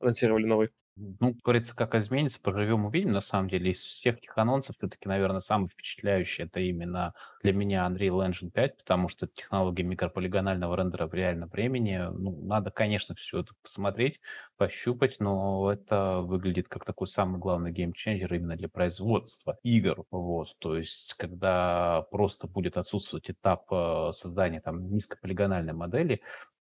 [0.00, 0.70] анонсировали новый.
[0.96, 3.12] Ну, говорится, как изменится, поживем, увидим.
[3.12, 7.86] На самом деле, из всех этих анонсов, все-таки, наверное, самый впечатляющий это именно для меня
[7.90, 11.96] Unreal Engine 5, потому что это технология микрополигонального рендера в реальном времени.
[12.12, 14.20] Ну, надо, конечно, все это посмотреть,
[14.58, 20.04] пощупать, но это выглядит как такой самый главный game changer именно для производства игр.
[20.10, 26.20] Вот, то есть, когда просто будет отсутствовать этап э, создания там низкополигональной модели,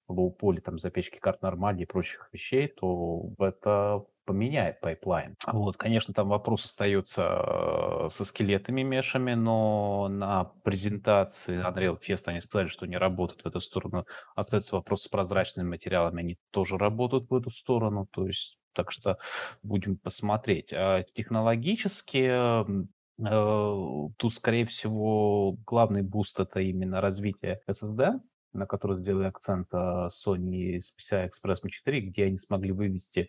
[0.09, 5.36] low poly, там, запечки карт нормали и прочих вещей, то это поменяет pipeline.
[5.46, 12.40] Вот, конечно, там вопрос остается э, со skeletal mesh-ами, но на презентации Unreal Fest они
[12.40, 14.05] сказали, что не работают в эту сторону.
[14.36, 19.16] Остается вопрос с прозрачными материалами, они тоже работают в эту сторону, то есть так что
[19.62, 20.74] будем посмотреть.
[20.74, 28.20] А технологически э, тут, скорее всего, главный boost это именно развитие SSD,
[28.53, 33.29] на который сделали акцент а, Sony с PCI Express M4, где они смогли вывести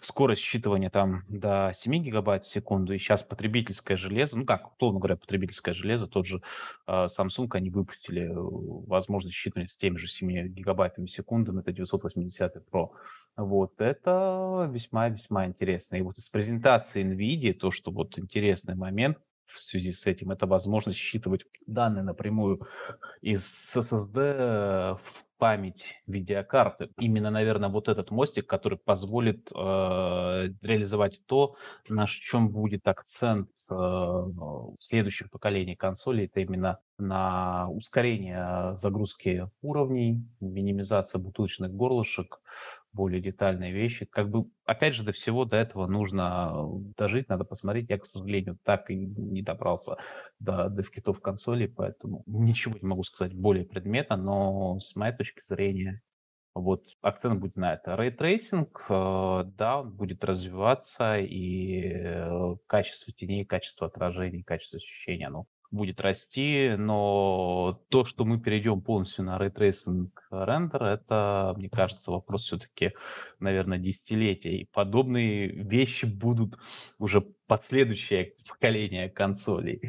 [0.00, 2.92] скорость считывания там до 7 гигабайт в секунду.
[2.92, 6.42] И сейчас потребительское железо, ну как, условно говоря, потребительское железо, тот же
[6.86, 11.72] а, Samsung, они выпустили э, возможность считывания с теми же 7 гигабайтами в секунду, это
[11.72, 12.90] 980 Pro.
[13.36, 15.96] Вот, это весьма-весьма интересно.
[15.96, 20.46] И вот из презентации NVIDIA, то, что вот интересный момент, в связи с этим, это
[20.46, 22.66] возможность считывать данные напрямую
[23.20, 23.42] из
[23.76, 26.90] SSD в память видеокарты.
[26.98, 29.56] Именно, наверное, вот этот мостик, который позволит э,
[30.62, 31.56] реализовать то,
[31.88, 35.28] на чем будет акцент э, в следующем
[35.76, 36.26] консолей.
[36.26, 42.40] Это именно на ускорение загрузки уровней, минимизация бутылочных горлышек,
[42.92, 44.06] более детальные вещи.
[44.06, 46.52] Как бы, опять же, до всего до этого нужно
[46.96, 47.90] дожить, надо посмотреть.
[47.90, 49.96] Я, к сожалению, так и не добрался
[50.38, 55.23] до dev kit-ов консолей, поэтому ничего не могу сказать более предметно, но с моей точки
[55.40, 56.02] зрения,
[56.54, 57.96] вот акцент будет на это.
[57.96, 65.26] Ray tracing, э, да, он будет развиваться, и э, качество теней, качество отражений, качество ощущения,
[65.26, 71.68] оно будет расти, но то, что мы перейдем полностью на ray tracing render, это, мне
[71.68, 72.92] кажется, вопрос все-таки,
[73.40, 74.56] наверное, десятилетия.
[74.58, 76.56] И подобные вещи будут
[76.98, 79.82] уже под следующее поколение консолей.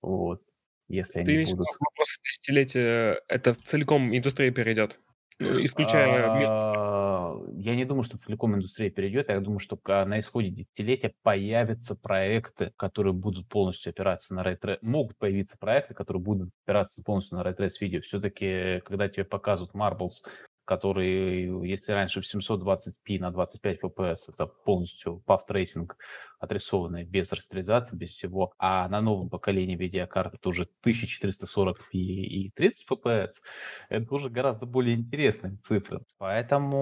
[0.00, 0.42] Вот.
[0.90, 1.68] Если Ты они будут...
[1.78, 4.98] вопрос десятилетия, это целиком индустрия перейдет?
[5.38, 6.26] Ну, и включая...
[6.48, 9.28] А, Я не думаю, что целиком индустрия перейдет.
[9.28, 14.54] Я думаю, что ка- на исходе десятилетия появятся проекты, которые будут полностью опираться на ray
[14.54, 14.78] trace.
[14.82, 18.00] Могут появиться проекты, которые будут опираться полностью на ray trace видео.
[18.00, 20.28] Все-таки, когда тебе показывают Marbles,
[20.64, 25.88] который, если раньше в 720p на 25 fps, это полностью tracing
[26.40, 32.86] отрисованный без растеризации, без всего, а на новом поколении видеокарт это уже 1440p и 30
[32.90, 33.28] fps,
[33.88, 36.00] это уже гораздо более интересные цифры.
[36.18, 36.72] Поэтому,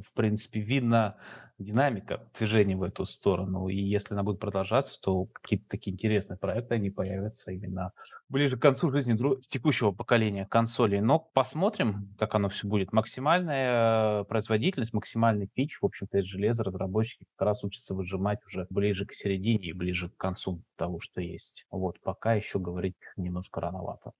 [0.00, 1.16] в принципе, видно
[1.58, 3.68] динамика движения в эту сторону.
[3.68, 7.92] И если она будет продолжаться, то какие-то такие интересные проекты, они появятся именно
[8.28, 11.00] ближе к концу жизни дру- текущего поколения консолей.
[11.00, 12.92] Но посмотрим, как оно все будет.
[12.92, 19.04] Максимальная производительность, максимальный пич, в общем-то, из железа разработчики как раз учатся выжимать уже ближе
[19.04, 21.66] к середине и ближе к концу того, что есть.
[21.70, 24.12] Вот, пока еще говорить немножко рановато.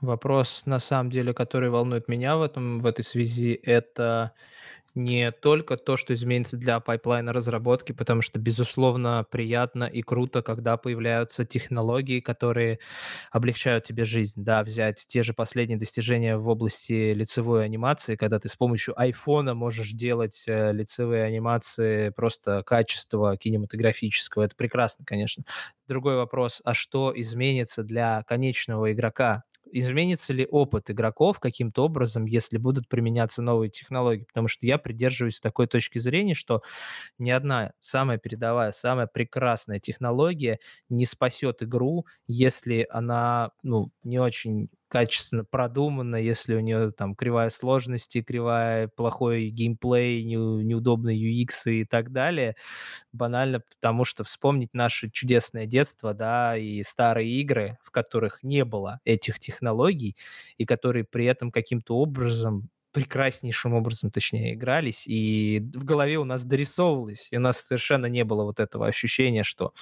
[0.00, 4.32] Вопрос, на самом деле, который волнует меня в этом в этой связи, это
[4.96, 10.76] Не только то, что изменится для пайплайна разработки, потому что, безусловно, приятно и круто, когда
[10.76, 12.78] появляются технологии, которые
[13.32, 14.34] облегчают тебе жизнь.
[14.44, 19.54] Да, взять те же последние достижения в области лицевой анимации, когда ты с помощью айфона
[19.54, 24.44] можешь делать э, лицевые анимации просто качества кинематографического.
[24.44, 25.42] Это прекрасно, конечно.
[25.88, 29.42] Другой вопрос, а что изменится для конечного игрока?
[29.70, 34.24] Изменится ли опыт игроков каким-то образом, если будут применяться новые технологии?
[34.24, 36.62] Потому что я придерживаюсь такой точки зрения, что
[37.18, 40.58] ни одна самая передовая, самая прекрасная технология
[40.88, 47.50] не спасет игру, если она ну, не очень качественно продумана, если у нее там кривая
[47.50, 52.56] сложности, кривая плохой геймплей, не, неудобный UX и так далее,
[53.12, 59.00] банально потому что вспомнить наше чудесное детство, да, и старые игры, в которых не было
[59.04, 60.16] этих технологий,
[60.58, 66.44] и которые при этом каким-то образом прекраснейшим образом, точнее, игрались, и в голове у нас
[66.44, 69.72] дорисовывалось, и у нас совершенно не было вот этого ощущения, что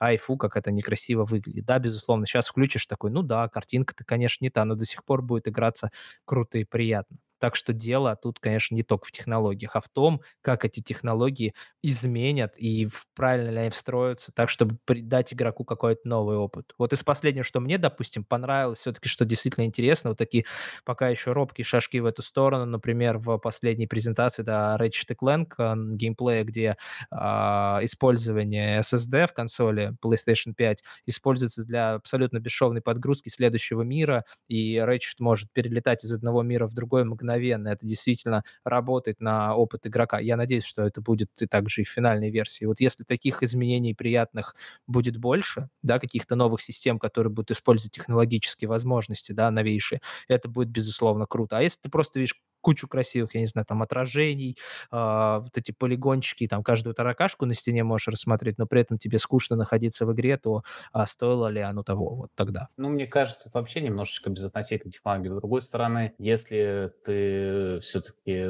[0.00, 1.64] ай, фу, как это некрасиво выглядит.
[1.66, 5.22] Да, безусловно, сейчас включишь такой, ну да, картинка-то, конечно, не та, но до сих пор
[5.22, 5.90] будет играться
[6.24, 7.18] круто и приятно.
[7.38, 11.54] Так что дело тут, конечно, не только в технологиях, а в том, как эти технологии
[11.82, 16.74] изменят и правильно ли они встроятся, так, чтобы дать игроку какой-то новый опыт.
[16.78, 20.44] Вот из последнего, что мне, допустим, понравилось, все-таки, что действительно интересно, вот такие
[20.84, 25.74] пока еще робкие шажки в эту сторону, например, в последней презентации, да, Ratchet Clank э,
[25.96, 26.76] геймплея, где
[27.10, 34.76] э, использование SSD в консоли PlayStation 5 используется для абсолютно бесшовной подгрузки следующего мира, и
[34.76, 39.86] Ratchet может перелетать из одного мира в другой мгновенно мгновенно, это действительно работает на опыт
[39.86, 40.18] игрока.
[40.18, 42.64] Я надеюсь, что это будет и также и в финальной версии.
[42.64, 44.54] Вот если таких изменений приятных
[44.86, 50.68] будет больше, да, каких-то новых систем, которые будут использовать технологические возможности, да, новейшие, это будет,
[50.68, 51.58] безусловно, круто.
[51.58, 54.56] А если ты просто видишь кучу красивых, я не знаю, там отражений,
[54.90, 54.96] э,
[55.42, 59.56] вот эти полигончики, там каждую таракашку на стене можешь рассмотреть, но при этом тебе скучно
[59.56, 60.62] находиться в игре, то
[60.92, 62.68] а стоило ли оно того вот тогда?
[62.76, 65.30] Ну, мне кажется, это вообще немножечко безотносительно технологии.
[65.30, 68.46] С другой стороны, если ты все-таки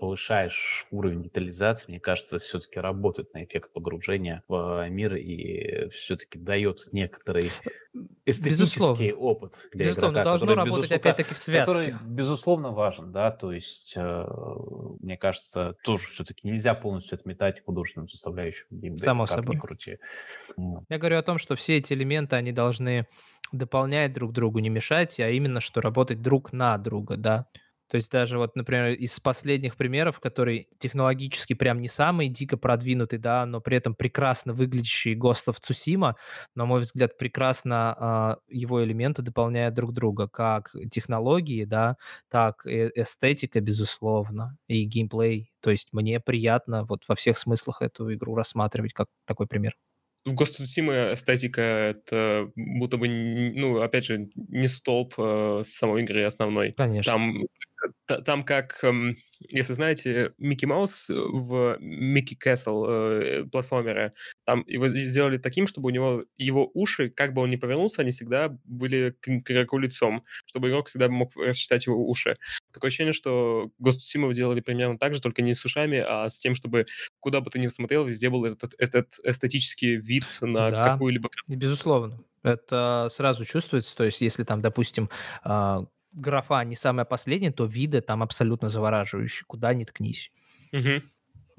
[0.00, 6.88] повышаешь уровень детализации, мне кажется, все-таки работает на эффект погружения в мир и все-таки дает
[6.90, 7.52] некоторый
[8.24, 9.14] эстетический безусловно.
[9.14, 10.24] опыт для безусловно, игрока.
[10.24, 11.66] должно который, работать опять-таки в связке.
[11.66, 14.26] Который, безусловно, важен, да, то есть, э,
[15.00, 19.04] мне кажется, тоже все-таки нельзя полностью отметать художественную составляющую геймдева.
[19.04, 19.58] Само собой.
[19.58, 19.98] Крути.
[20.88, 23.06] Я говорю о том, что все эти элементы, они должны
[23.52, 27.46] дополнять друг другу, не мешать, а именно, что работать друг на друга, да.
[27.90, 33.18] То есть даже вот, например, из последних примеров, который технологически прям не самый дико продвинутый,
[33.18, 36.14] да, но при этом прекрасно выглядящий Ghost of Tsushima,
[36.54, 41.96] на мой взгляд, прекрасно э, его элементы дополняют друг друга, как технологии, да,
[42.30, 45.50] так и эстетика, безусловно, и геймплей.
[45.60, 49.74] То есть мне приятно вот во всех смыслах эту игру рассматривать как такой пример.
[50.26, 56.02] В Ghost of Tsushima эстетика это будто бы, ну, опять же, не столб э, самой
[56.02, 56.72] игры основной.
[56.72, 57.12] Конечно.
[57.12, 57.46] Там
[58.06, 59.16] там как, эм,
[59.48, 64.12] если знаете, Микки Маус в Микки Кэссел э, платформере,
[64.44, 68.10] там его сделали таким, чтобы у него его уши, как бы он ни повернулся, они
[68.10, 72.36] всегда были к, игроку лицом, чтобы игрок всегда мог рассчитать его уши.
[72.72, 76.38] Такое ощущение, что Ghost Tsushima делали примерно так же, только не с ушами, а с
[76.38, 76.86] тем, чтобы
[77.20, 81.30] куда бы ты ни смотрел, везде был этот, этот эстетический вид на да, какую-либо...
[81.48, 82.22] безусловно.
[82.42, 85.10] Это сразу чувствуется, то есть если там, допустим,
[85.42, 90.30] а, графа не самая последняя, то виды там абсолютно завораживающие, куда ни ткнись.
[90.72, 91.02] Угу.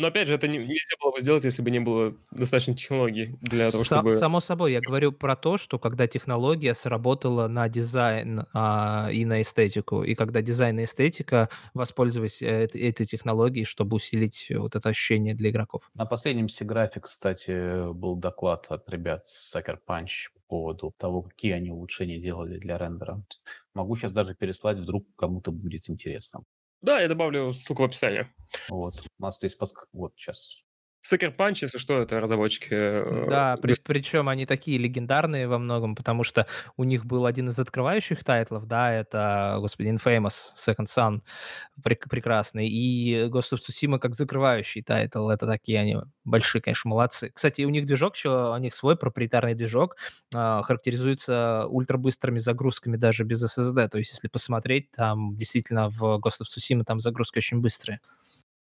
[0.01, 3.37] Но опять же, это не, нельзя было бы сделать, если бы не было достаточно технологий
[3.41, 4.11] для того, чтобы...
[4.11, 9.41] Само собой, я говорю про то, что когда технология сработала на дизайн а, и на
[9.41, 15.35] эстетику, и когда дизайн и эстетика воспользовались э, этой технологией, чтобы усилить вот это ощущение
[15.35, 15.89] для игроков.
[15.93, 21.69] На последнем Сиграфе, кстати, был доклад от ребят Sucker Punch по поводу того, какие они
[21.69, 23.23] улучшения делали для рендера.
[23.75, 26.41] Могу сейчас даже переслать, вдруг кому-то будет интересно.
[26.81, 28.27] Да, я добавлю ссылку в описании.
[28.69, 28.95] Вот.
[29.19, 29.87] У нас здесь подск...
[29.93, 30.60] вот сейчас
[31.03, 32.69] Sucker Punch, если что, это разработчики.
[32.71, 36.45] Э, да, при, причем они такие легендарные во многом, потому что
[36.77, 41.21] у них был один из открывающих тайтлов, да, это, господи, Infamous Second
[41.83, 47.31] прек- прекрасный, и Ghost of Tsushima как закрывающий title, это такие они большие, конечно, молодцы.
[47.33, 49.97] Кстати, у них движок еще, у них свой проприетарный движок,
[50.33, 56.41] э, характеризуется ультрабыстрыми загрузками даже без SSD, то есть если посмотреть, там действительно в Ghost
[56.41, 58.01] of Tsushima там загрузки очень быстрые.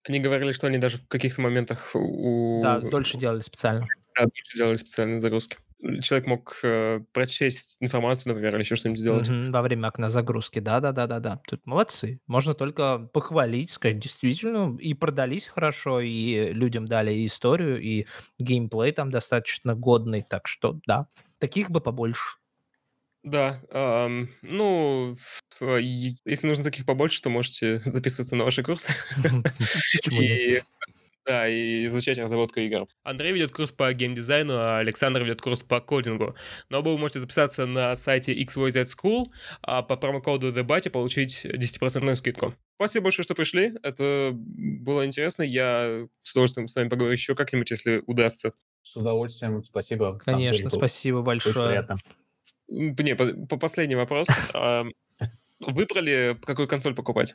[0.04, 2.62] Они говорили, что они даже в каких-то моментах у...
[2.62, 3.86] Да, дольше делали специально.
[4.16, 5.58] Да, дольше делали специальные загрузки.
[6.02, 9.28] Человек мог э, прочесть информацию, например, или еще что-нибудь сделать.
[9.28, 10.58] Мгм, во время окна загрузки.
[10.58, 11.40] Да-да-да-да-да.
[11.46, 12.20] Тут молодцы.
[12.26, 18.06] Можно только похвалить, сказать, действительно, и продались хорошо, и людям дали и историю, и
[18.38, 20.22] геймплей там достаточно годный.
[20.22, 21.06] Так что да,
[21.38, 22.39] таких бы побольше.
[23.22, 28.92] Да, ам, ну, ф- и- если нужно таких побольше, то можете записываться на ваши курсы
[30.02, 30.40] Почему нет?
[30.40, 30.60] и,
[31.26, 32.86] да, и изучать разработку игр.
[33.02, 36.34] Андрей ведет курс по геймдизайну, а Александр ведет курс по кодингу.
[36.70, 39.26] Но оба вы можете записаться на сайте XYZ School,
[39.60, 42.54] а по промокоду TheBat получить 10% скидку.
[42.76, 43.74] Спасибо большое, что пришли.
[43.82, 45.42] Это было интересно.
[45.42, 48.54] Я с удовольствием с вами поговорю еще как-нибудь, если удастся.
[48.82, 50.12] С удовольствием, спасибо.
[50.12, 51.68] Нам тоже Конечно, было спасибо Очень большое.
[51.68, 51.96] приятно.
[52.70, 54.28] Не, по, по- последний вопрос.
[55.60, 57.34] Выбрали, какую консоль покупать?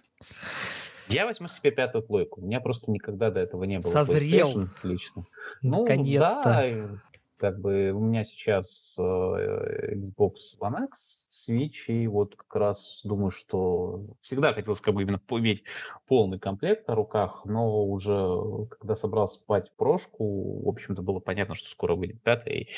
[1.08, 2.42] Я возьму себе пятую плойку.
[2.42, 4.70] У меня просто никогда до этого не было Созрел.
[4.82, 5.26] Лично.
[5.62, 6.44] Ну, Наконец-то.
[6.44, 7.02] да,
[7.46, 13.30] как бы у меня сейчас э, Xbox One X, Switch, и вот как раз думаю,
[13.30, 15.64] что всегда хотелось как бы именно иметь
[16.08, 21.70] полный комплект на руках, но уже когда собрался спать прошку, в общем-то было понятно, что
[21.70, 22.70] скоро выйдет пятая, и,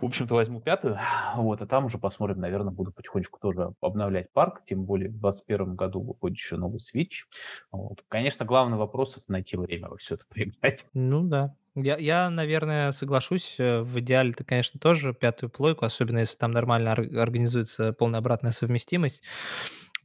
[0.00, 0.98] в общем-то возьму пятую,
[1.36, 5.76] вот, а там уже посмотрим, наверное, буду потихонечку тоже обновлять парк, тем более в 2021
[5.76, 7.26] году выходит еще новый Switch.
[7.70, 8.04] Вот.
[8.08, 10.86] Конечно, главный вопрос это найти время во все это поиграть.
[10.92, 11.54] Ну да.
[11.82, 13.56] Я, я, наверное, соглашусь.
[13.58, 18.20] э, В идеале ты, конечно, тоже пятую плойку, особенно если там нормально ор- организуется полная
[18.20, 19.22] обратная совместимость,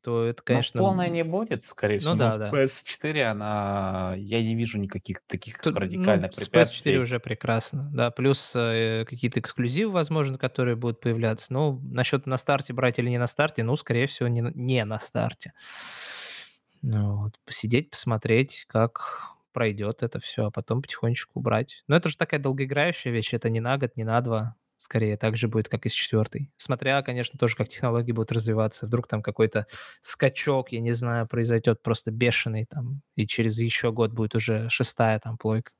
[0.03, 0.79] то это, Ну, конечно...
[0.79, 2.49] полная м, не будет, скорее всего, Ну но да, с да.
[2.49, 4.15] PS4 она...
[4.17, 7.01] Я не вижу никаких таких Тут, ну, радикальных с PS4 препятствий.
[7.01, 11.51] уже прекрасно, да, плюс э, какие-то эксклюзивы, возможно, которые будут появляться.
[11.53, 14.83] Ну, насчет на старте брать или не на старте, ну, скорее всего, не, на- не
[14.85, 15.53] на старте.
[16.81, 21.81] Ну, вот, посидеть, посмотреть, как пройдет это все, а потом потихонечку брать.
[21.87, 25.37] Но это же такая долгоиграющая вещь, это не на год, не на два, скорее так
[25.37, 26.51] же будет, как и с четвертой.
[26.57, 28.85] Смотря, конечно, тоже, как технологии будут развиваться.
[28.85, 29.65] Вдруг там какой-то
[30.01, 35.19] скачок, я не знаю, произойдет просто бешеный там, и через еще год будет уже шестая
[35.19, 35.71] там плойка.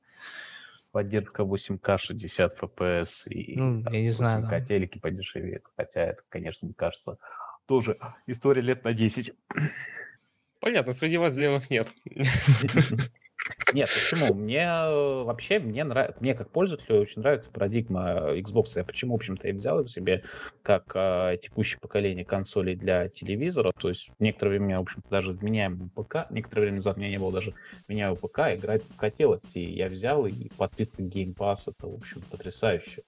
[0.90, 4.64] Поддержка 8К 60 FPS и Ну, там, я не знаю, 8К там.
[4.64, 5.64] телеки подешевеют.
[5.76, 7.18] Хотя это, конечно, мне кажется,
[7.66, 9.34] тоже история лет на 10.
[10.60, 11.92] Понятно, среди вас зеленых нет.
[13.72, 14.34] Нет, почему?
[14.34, 18.72] Мне э, вообще, мне нравится, мне как пользователю очень нравится парадигма Xbox.
[18.76, 20.24] Я почему, в общем-то, и взял его себе
[20.62, 23.72] как а, текущее поколение консолей для телевизора.
[23.78, 27.00] То есть некоторое время, у меня, в общем-то, даже вменяемый ПК, некоторое время назад у
[27.00, 27.54] меня не было даже
[27.88, 29.42] вменяемого ПК, играть хотелось.
[29.54, 33.02] И я взял, и подписка Game Pass, это, в общем, потрясающе.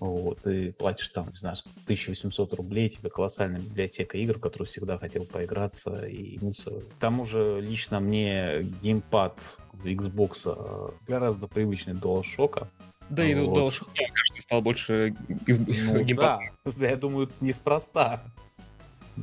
[0.00, 4.96] Вот, и платишь там, не знаю, сколько, 1800 рублей, тебе колоссальная библиотека игр, которую всегда
[4.98, 6.70] хотел поиграться и муться.
[6.70, 12.66] К тому же лично мне геймпад Xbox гораздо привычнее DualShock.
[13.10, 13.56] Да и Вот.
[13.58, 15.14] DualShock, мне кажется, стал больше
[15.46, 16.40] из- Ну геймпада.
[16.64, 18.22] да, я думаю, неспроста.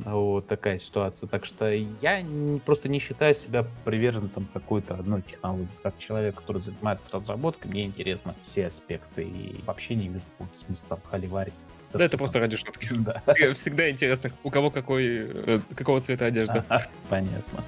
[0.04, 1.28] Вот такая ситуация.
[1.28, 2.24] Так что я
[2.64, 5.68] просто не считаю себя приверженцем какой-то одной технологии.
[5.82, 9.24] Как человек, который занимается разработкой, мне интересно все аспекты.
[9.24, 10.24] И вообще не вижу
[10.54, 11.54] смысла там холиварить.
[11.92, 12.88] Да, это просто ради шутки.
[12.96, 13.22] Да.
[13.54, 16.64] Всегда интересно, у кого какой, э, какого цвета одежда.
[17.08, 17.62] Понятно.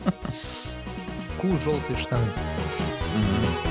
[1.41, 2.27] Ку желтые штаны.
[3.15, 3.68] Мгм.